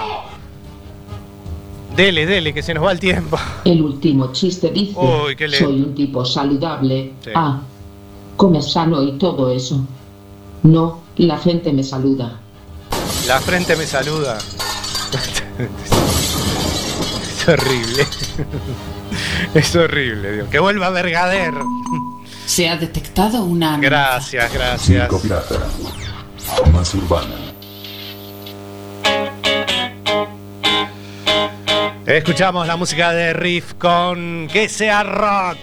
[1.95, 3.37] Dele, dele, que se nos va el tiempo.
[3.65, 7.13] El último chiste dice, Uy, qué le- soy un tipo saludable.
[7.23, 7.31] Sí.
[7.35, 7.59] Ah,
[8.37, 9.83] comes sano y todo eso.
[10.63, 12.39] No, la gente me saluda.
[13.27, 14.37] La frente me saluda.
[17.43, 18.07] es horrible.
[19.53, 20.49] es horrible, Dios.
[20.49, 21.53] Que vuelva Vergader.
[22.45, 23.77] Se ha detectado una...
[23.77, 25.09] Gracias, gracias.
[25.09, 25.55] Circo Pirata.
[26.71, 27.35] Más urbana.
[32.05, 35.57] Escuchamos la música de Riff con Que sea rock.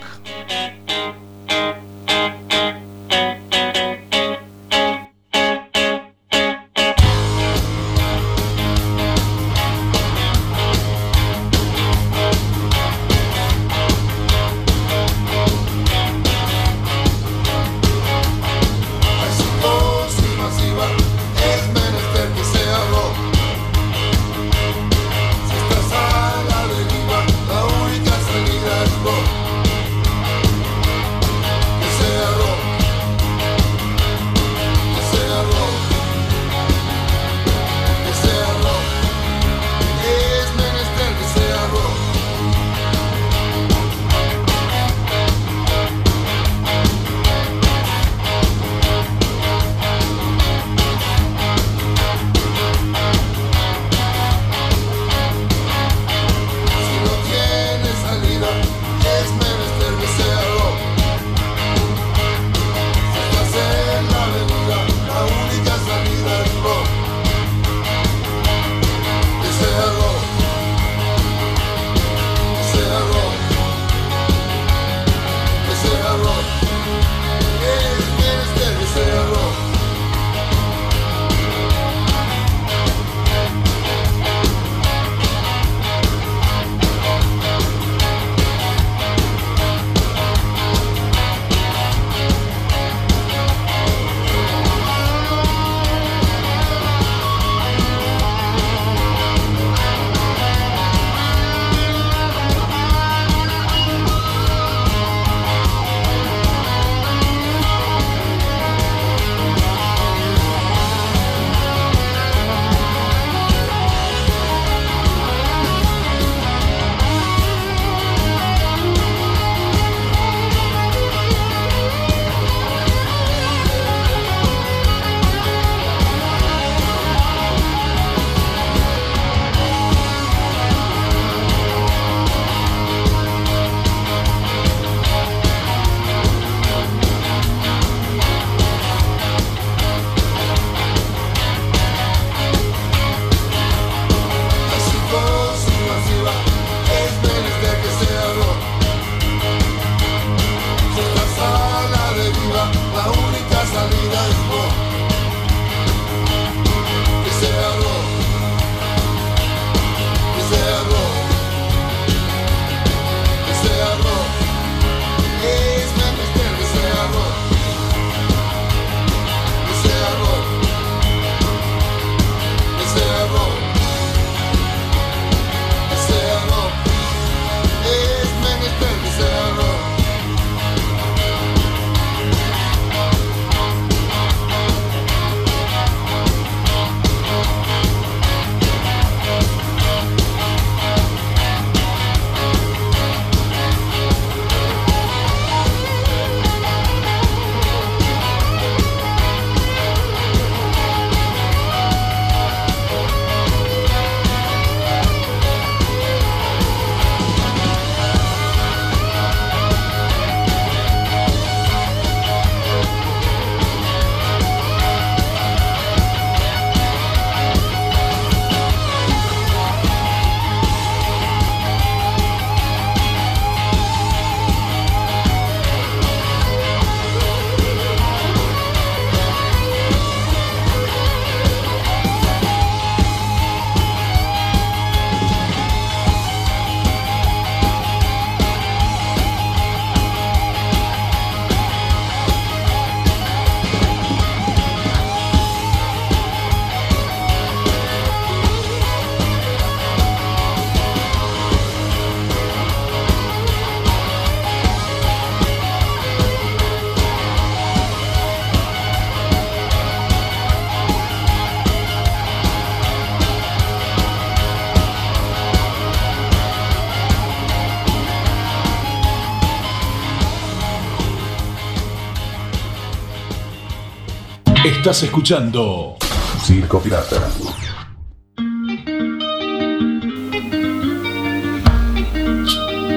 [274.81, 275.99] Estás escuchando
[276.43, 277.29] Circo Pirata.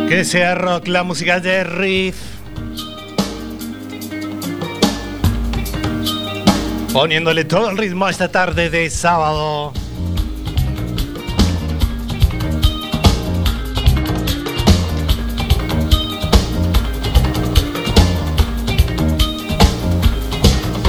[0.07, 2.15] Que sea rock, la música de Riff.
[6.93, 9.73] Poniéndole todo el ritmo a esta tarde de sábado.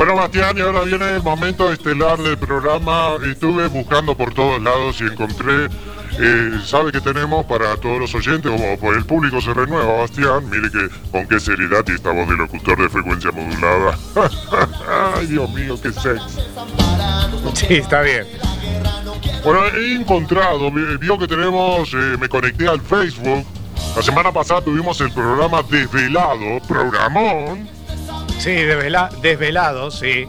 [0.06, 3.12] Bueno, Bastián, y ahora viene el momento estelar del programa.
[3.26, 5.70] Estuve buscando por todos lados y encontré,
[6.20, 8.52] eh, ¿sabe qué tenemos para todos los oyentes?
[8.52, 10.44] O por el público se renueva, Bastián.
[10.50, 13.98] Mire que con qué seriedad y esta voz de locutor de frecuencia modulada.
[15.16, 16.38] Ay, Dios mío, qué sexy.
[17.54, 18.26] Sí, está bien.
[19.42, 23.42] Bueno, he encontrado, vi- vio que tenemos, eh, me conecté al Facebook.
[23.96, 27.70] La semana pasada tuvimos el programa Desvelado, programón.
[28.38, 30.26] Sí, desvela- desvelado, sí.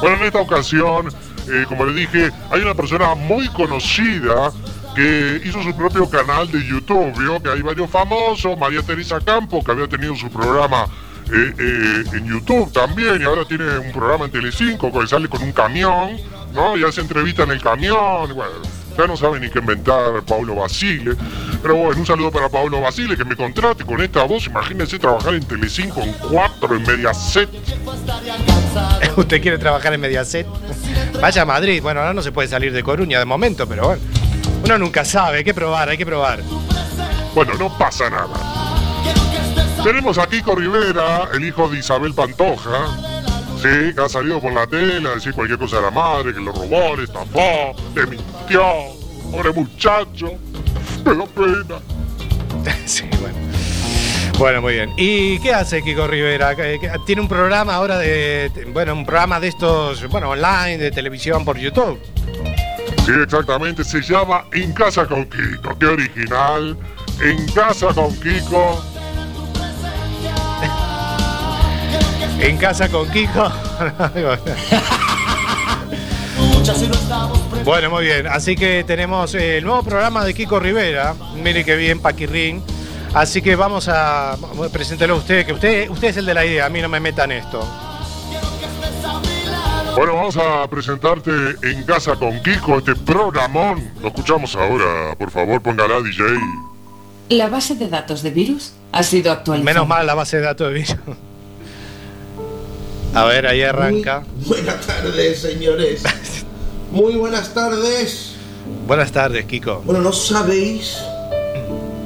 [0.00, 1.08] Bueno, en esta ocasión,
[1.48, 4.50] eh, como le dije, hay una persona muy conocida
[4.94, 7.12] que hizo su propio canal de YouTube.
[7.18, 10.86] Vio que hay varios famosos, María Teresa Campo, que había tenido su programa
[11.32, 15.42] eh, eh, en YouTube también, y ahora tiene un programa en Telecinco que sale con
[15.42, 16.16] un camión,
[16.52, 16.76] ¿no?
[16.76, 18.52] Y hace entrevista en el camión, bueno.
[18.96, 21.16] Ya no sabe ni qué inventar Pablo Basile.
[21.62, 24.46] Pero bueno, un saludo para Pablo Basile que me contrate con esta voz.
[24.46, 27.48] Imagínense trabajar en Telecinco en 4 en Mediaset.
[29.16, 30.46] ¿Usted quiere trabajar en Mediaset?
[31.20, 31.82] Vaya a Madrid.
[31.82, 34.02] Bueno, ahora no se puede salir de Coruña de momento, pero bueno.
[34.64, 36.40] Uno nunca sabe, hay que probar, hay que probar.
[37.34, 38.64] Bueno, no pasa nada.
[39.82, 43.13] Tenemos a Kiko Rivera, el hijo de Isabel Pantoja.
[43.64, 46.40] Sí, que ha salido por la tele a decir cualquier cosa de la madre, que
[46.40, 48.62] lo robó, le estafó, le mintió.
[49.32, 50.32] Pobre muchacho.
[51.06, 51.80] Me da pena.
[52.86, 53.36] Sí, bueno.
[54.38, 54.92] Bueno, muy bien.
[54.98, 56.54] ¿Y qué hace Kiko Rivera?
[56.54, 58.50] ¿Qué- qué- Tiene un programa ahora de.
[58.72, 61.98] Bueno, un programa de estos, bueno, online, de televisión por YouTube.
[63.06, 63.82] Sí, exactamente.
[63.84, 65.78] Se llama En Casa con Kiko.
[65.78, 66.76] Qué original.
[67.22, 68.84] En Casa con Kiko.
[72.44, 73.42] En casa con Kiko.
[77.64, 78.26] bueno, muy bien.
[78.26, 81.14] Así que tenemos el nuevo programa de Kiko Rivera.
[81.42, 82.62] Mire qué bien, Paquirrín.
[83.14, 84.36] Así que vamos a.
[84.70, 86.66] Preséntelo a usted, que usted, usted es el de la idea.
[86.66, 87.66] A mí no me metan esto.
[89.96, 91.30] Bueno, vamos a presentarte
[91.62, 93.90] En Casa con Kiko, este programón.
[94.02, 95.14] Lo escuchamos ahora.
[95.16, 96.24] Por favor, póngala, DJ.
[97.30, 99.72] La base de datos de virus ha sido actualizada.
[99.72, 100.94] Menos mal la base de datos de virus.
[103.14, 104.24] A ver, ahí arranca.
[104.46, 106.02] Buenas tardes, señores.
[106.90, 108.32] Muy buenas tardes.
[108.86, 109.82] Buenas tardes, Kiko.
[109.84, 110.96] Bueno, no sabéis,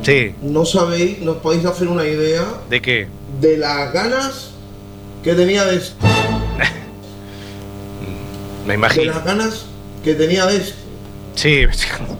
[0.02, 3.08] Sí, no sabéis, no podéis hacer una idea ¿de qué?
[3.40, 4.50] de las ganas
[5.22, 5.96] que tenía de esto.
[8.64, 9.12] Me De imagino.
[9.12, 9.66] las ganas
[10.04, 10.76] que tenía de esto.
[11.34, 11.64] Sí,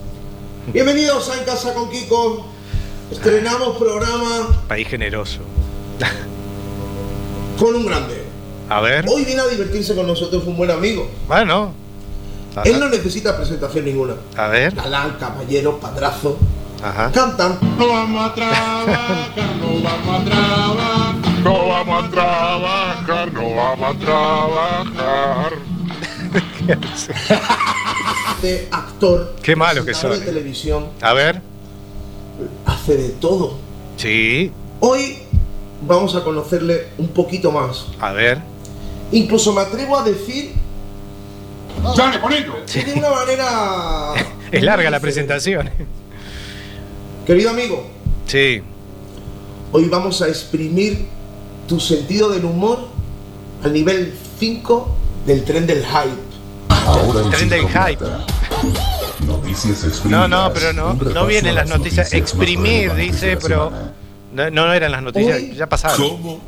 [0.73, 2.47] Bienvenidos a En Casa con Kiko.
[3.11, 5.41] Estrenamos programa país generoso.
[7.59, 8.23] con un grande.
[8.69, 9.07] A ver.
[9.09, 11.09] Hoy viene a divertirse con nosotros un buen amigo.
[11.27, 11.73] Bueno.
[12.65, 14.15] Él no necesita presentación ninguna.
[14.37, 14.75] A ver.
[14.75, 16.39] Galán, caballero, padrazo.
[16.83, 17.11] Ajá.
[17.13, 17.59] Cantan.
[17.79, 19.29] No vamos a trabajar,
[19.61, 21.15] no vamos a trabajar.
[21.43, 25.53] No vamos a trabajar, no vamos a trabajar.
[28.43, 29.35] De actor.
[29.43, 30.11] Qué malo que son.
[30.13, 30.89] de televisión.
[31.01, 31.41] A ver.
[32.67, 33.57] Hace de todo.
[33.97, 34.53] Sí.
[34.81, 35.19] Hoy
[35.87, 37.87] vamos a conocerle un poquito más.
[38.01, 38.41] A ver.
[39.13, 40.53] Incluso me atrevo a decir.
[41.97, 42.55] ¡Dale, ponelo!
[42.67, 44.15] de una manera.
[44.51, 45.69] Es larga la presentación.
[47.27, 47.87] Querido amigo,
[48.27, 48.63] Sí.
[49.73, 51.07] hoy vamos a exprimir
[51.69, 52.89] tu sentido del humor
[53.63, 54.97] al nivel 5
[55.27, 56.75] del tren del hype.
[56.87, 58.05] Ahora en Tren del hype.
[59.27, 60.29] Noticias exprimidas.
[60.31, 62.13] No, no, pero no, no vienen las noticias.
[62.15, 63.71] Exprimir, dice, pero.
[64.33, 66.41] No, no eran las noticias, Hoy- ya pasaron.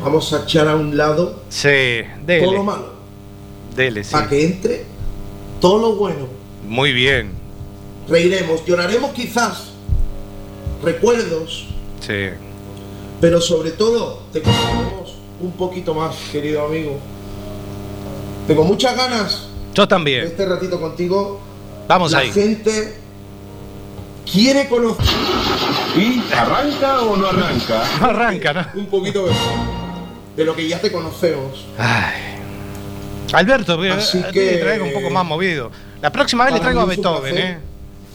[0.00, 2.62] Vamos a echar a un lado Sí, todo lo dele.
[2.62, 2.86] malo
[3.74, 4.12] Dele, sí.
[4.12, 4.84] para que entre
[5.60, 6.26] todo lo bueno.
[6.66, 7.30] Muy bien.
[8.08, 9.64] Reiremos, lloraremos quizás,
[10.82, 11.66] recuerdos,
[12.00, 12.28] Sí.
[13.20, 16.98] pero sobre todo te conoceremos un poquito más, querido amigo.
[18.46, 20.24] Tengo muchas ganas Yo de también.
[20.24, 21.40] este ratito contigo.
[21.88, 22.30] Vamos La ahí.
[22.32, 22.96] gente
[24.30, 25.04] quiere conocer
[25.96, 27.84] ¿Y arranca o no arranca?
[28.00, 28.80] No arranca, ¿no?
[28.80, 29.32] un poquito de,
[30.36, 31.64] de lo que ya te conocemos.
[31.78, 32.34] Ay.
[33.32, 35.70] Alberto, Así le que- traigo un poco más movido.
[36.00, 37.58] La próxima vez le traigo a Beethoven, ¿eh?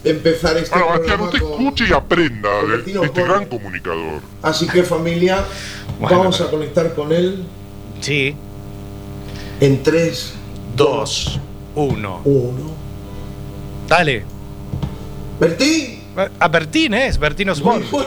[0.04, 4.22] Empezar este Bueno, programa usted con- escuche y aprenda de, este por- gran comunicador.
[4.42, 5.44] Así que familia,
[6.00, 7.44] Bueno, vamos pero- a conectar con él.
[8.00, 8.36] Sí.
[9.60, 10.34] En 3,
[10.76, 11.40] 2,
[11.76, 12.22] 1.
[12.24, 12.72] 1.
[13.88, 14.24] Dale.
[15.40, 16.02] Bertín.
[16.40, 17.86] A Bertín es, Bertín Osborne.
[17.92, 18.06] Muy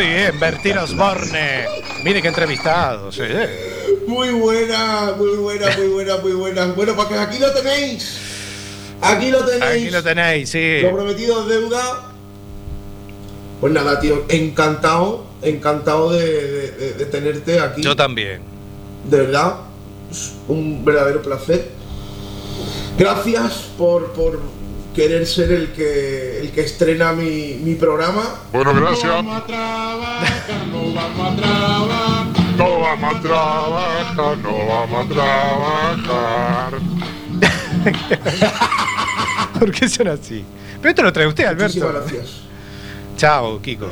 [0.00, 1.66] bien, Bertín Osborne.
[2.04, 3.10] Mire qué entrevistado.
[3.12, 3.72] sí, eh.
[4.06, 6.66] Muy buena, muy buena, muy buena, muy buena.
[6.66, 8.18] Bueno, porque aquí lo tenéis.
[9.02, 9.82] Aquí lo tenéis.
[9.82, 10.80] Aquí lo tenéis, sí.
[10.82, 12.02] Lo prometido es deuda.
[13.60, 17.82] Pues nada, tío, encantado, encantado de, de- de- de tenerte aquí.
[17.82, 18.42] Yo también.
[19.04, 19.56] De verdad,
[20.48, 21.68] un verdadero placer.
[22.98, 24.40] Gracias por, por
[24.96, 28.40] querer ser el que, el que estrena mi, mi programa.
[28.52, 29.04] Bueno, gracias.
[29.04, 32.26] No vamos a trabajar, no vamos a trabajar.
[32.56, 36.72] No vamos a trabajar, no vamos a trabajar.
[39.58, 40.44] ¿Por qué son así?
[40.80, 41.64] Pero esto lo trae usted, Alberto.
[41.78, 42.40] Muchísimas gracias.
[43.16, 43.86] Chao, Kiko.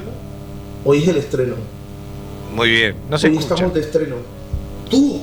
[0.84, 1.56] Hoy es el estreno.
[2.54, 2.96] Muy bien.
[3.10, 3.54] No se Hoy escucha.
[3.54, 4.16] estamos de estreno.
[4.90, 5.22] Tú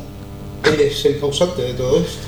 [0.65, 2.27] eres el causante de todo esto.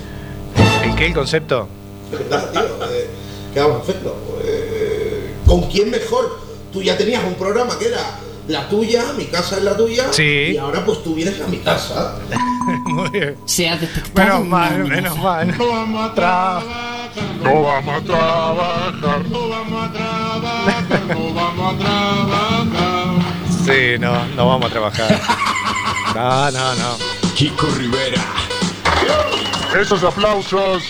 [0.84, 1.68] ¿En qué el concepto?
[2.12, 2.62] Verdad, tío.
[2.62, 3.08] eh,
[3.54, 4.16] ¿Qué vamos a hacerlo?
[4.43, 6.39] Eh, ¿Con quién mejor?
[6.72, 10.12] Tú ya tenías un programa que era la tuya, mi casa es la tuya.
[10.12, 10.51] Sí.
[10.54, 12.16] Y ahora pues tú vienes a mi casa.
[12.86, 13.38] Muy bien.
[13.45, 15.58] Se ha detectado Menos mal, menos mal.
[15.58, 17.12] No vamos a trabajar.
[17.43, 19.26] No vamos a trabajar.
[19.30, 21.06] No vamos a trabajar.
[21.08, 23.34] No vamos a trabajar.
[23.66, 25.22] Sí, no, no vamos a trabajar.
[26.16, 26.97] No, no, no.
[27.36, 28.22] Kiko Rivera.
[29.80, 30.84] Esos aplausos.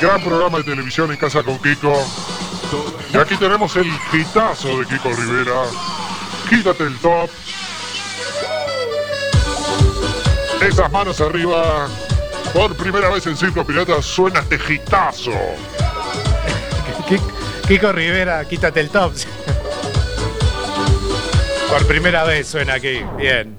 [0.00, 1.92] Gran programa de televisión en casa con Kiko.
[3.12, 5.62] Y aquí tenemos el hitazo de Kiko Rivera.
[6.48, 7.28] Quítate el top.
[10.60, 11.88] Esas manos arriba.
[12.52, 15.32] Por primera vez en Circo Pirata suena este hitazo.
[17.08, 19.12] Kik- Kiko Rivera, quítate el top.
[21.68, 23.02] Por primera vez suena aquí.
[23.18, 23.54] Bien.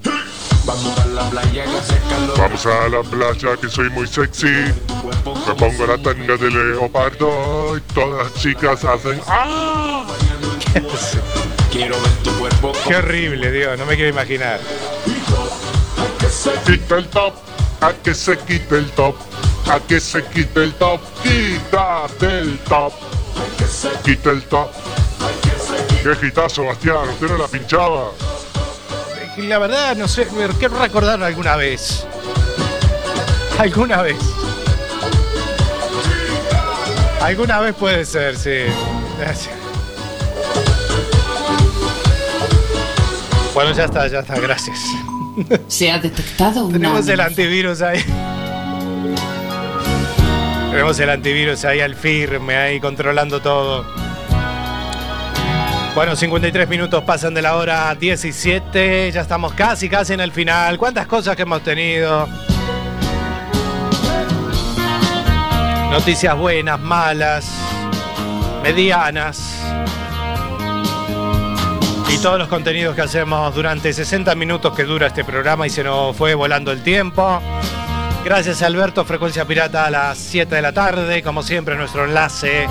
[0.70, 2.38] Vamos a la playa que hace calor.
[2.38, 4.46] Vamos a la playa que soy muy sexy.
[4.46, 10.06] Me pongo la tanga de leopardo y todas las chicas hacen ¡Ah!
[11.72, 12.72] Quiero ver tu cuerpo.
[12.88, 14.60] Qué horrible, Dios, no me quiero imaginar.
[16.68, 17.34] Quita el top,
[17.82, 19.16] a que se quite el top,
[19.68, 22.94] a que se quite el top, quítate el top,
[24.06, 24.70] quita el top.
[26.04, 28.12] Qué gitazo, Bastián, usted no la pinchaba.
[29.48, 32.06] La verdad, no sé, me quiero recordar alguna vez.
[33.58, 34.18] Alguna vez.
[37.22, 38.72] Alguna vez puede ser, sí.
[43.54, 44.80] Bueno, ya está, ya está, gracias.
[45.68, 48.04] Se ha detectado una Tenemos el antivirus ahí.
[50.72, 53.86] Tenemos el antivirus ahí al firme, ahí controlando todo.
[56.00, 60.78] Bueno, 53 minutos pasan de la hora 17, ya estamos casi, casi en el final.
[60.78, 62.26] ¿Cuántas cosas que hemos tenido?
[65.92, 67.52] Noticias buenas, malas,
[68.64, 69.62] medianas.
[72.08, 75.84] Y todos los contenidos que hacemos durante 60 minutos que dura este programa y se
[75.84, 77.42] nos fue volando el tiempo.
[78.24, 82.70] Gracias Alberto, Frecuencia Pirata a las 7 de la tarde, como siempre nuestro enlace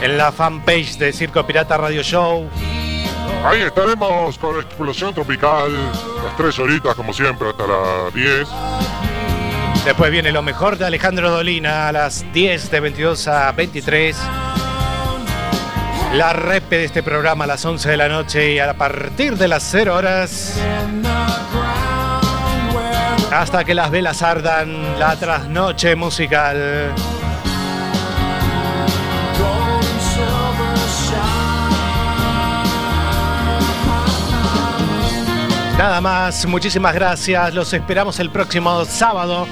[0.00, 2.48] en la fanpage de Circo Pirata Radio Show.
[3.44, 5.72] Ahí estaremos con Explosión Tropical,
[6.24, 8.48] las tres horitas como siempre hasta las 10.
[9.84, 14.16] Después viene lo mejor de Alejandro Dolina a las 10 de 22 a 23.
[16.14, 19.48] La repe de este programa a las 11 de la noche y a partir de
[19.48, 20.58] las 0 horas
[23.30, 26.94] hasta que las velas ardan la trasnoche musical.
[35.78, 37.54] Nada más, muchísimas gracias.
[37.54, 39.46] Los esperamos el próximo sábado.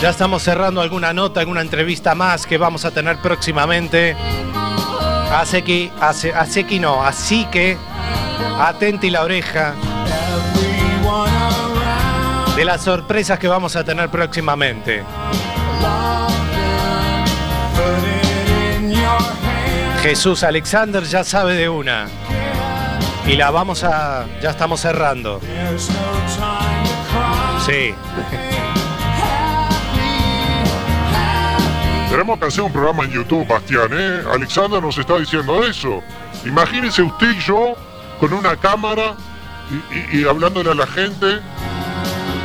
[0.00, 4.16] Ya estamos cerrando alguna nota, alguna entrevista más que vamos a tener próximamente.
[5.30, 7.76] Así que, así, así que no, así que
[8.58, 9.74] atenti la oreja
[12.56, 15.04] de las sorpresas que vamos a tener próximamente.
[20.00, 22.06] Jesús Alexander ya sabe de una.
[23.26, 24.26] Y la vamos a.
[24.42, 25.40] Ya estamos cerrando.
[27.64, 27.94] Sí.
[32.10, 34.22] Tenemos que hacer un programa en YouTube, Bastián, ¿eh?
[34.32, 36.00] Alexander nos está diciendo eso.
[36.44, 37.74] Imagínese usted y yo
[38.20, 39.14] con una cámara
[40.12, 41.40] y, y- y hablándole a la gente.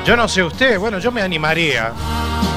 [0.05, 1.91] Yo no sé usted, bueno, yo me animaría.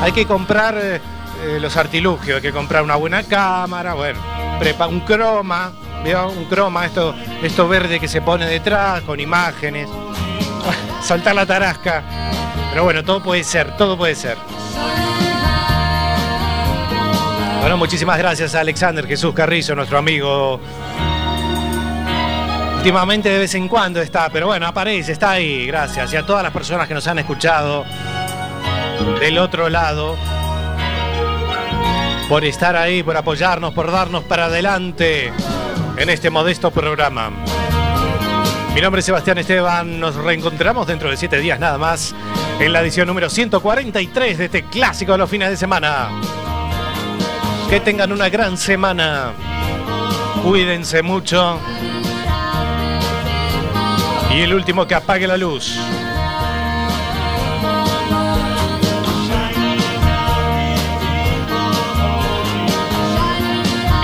[0.01, 1.01] Hay que comprar eh,
[1.45, 4.19] eh, los artilugios, hay que comprar una buena cámara, bueno,
[4.59, 5.73] prepa un croma,
[6.05, 6.29] ¿vio?
[6.29, 9.89] Un croma, esto, esto verde que se pone detrás, con imágenes.
[11.03, 12.03] Soltar la tarasca.
[12.71, 14.37] Pero bueno, todo puede ser, todo puede ser.
[17.61, 20.61] Bueno, muchísimas gracias a Alexander Jesús Carrizo, nuestro amigo.
[22.77, 26.13] Últimamente de vez en cuando está, pero bueno, aparece, está ahí, gracias.
[26.13, 27.85] Y a todas las personas que nos han escuchado
[29.21, 30.17] del otro lado,
[32.29, 35.33] por estar ahí, por apoyarnos, por darnos para adelante
[35.97, 37.31] en este modesto programa.
[38.75, 42.15] Mi nombre es Sebastián Esteban, nos reencontramos dentro de siete días nada más
[42.59, 46.09] en la edición número 143 de este clásico de los fines de semana.
[47.69, 49.33] Que tengan una gran semana.
[50.43, 51.59] Cuídense mucho.
[54.35, 55.79] Y el último que apague la luz.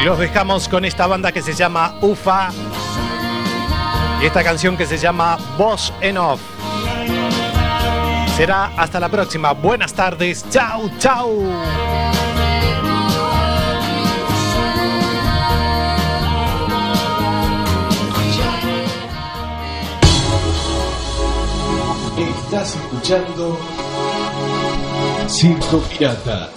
[0.04, 2.50] Los dejamos con esta banda que se llama UFA.
[4.22, 6.40] Y esta canción que se llama Boss en Off.
[8.36, 9.52] Será hasta la próxima.
[9.52, 10.44] Buenas tardes.
[10.50, 11.42] Chau, chau.
[22.16, 23.58] Estás escuchando
[25.28, 26.50] Circo Pirata.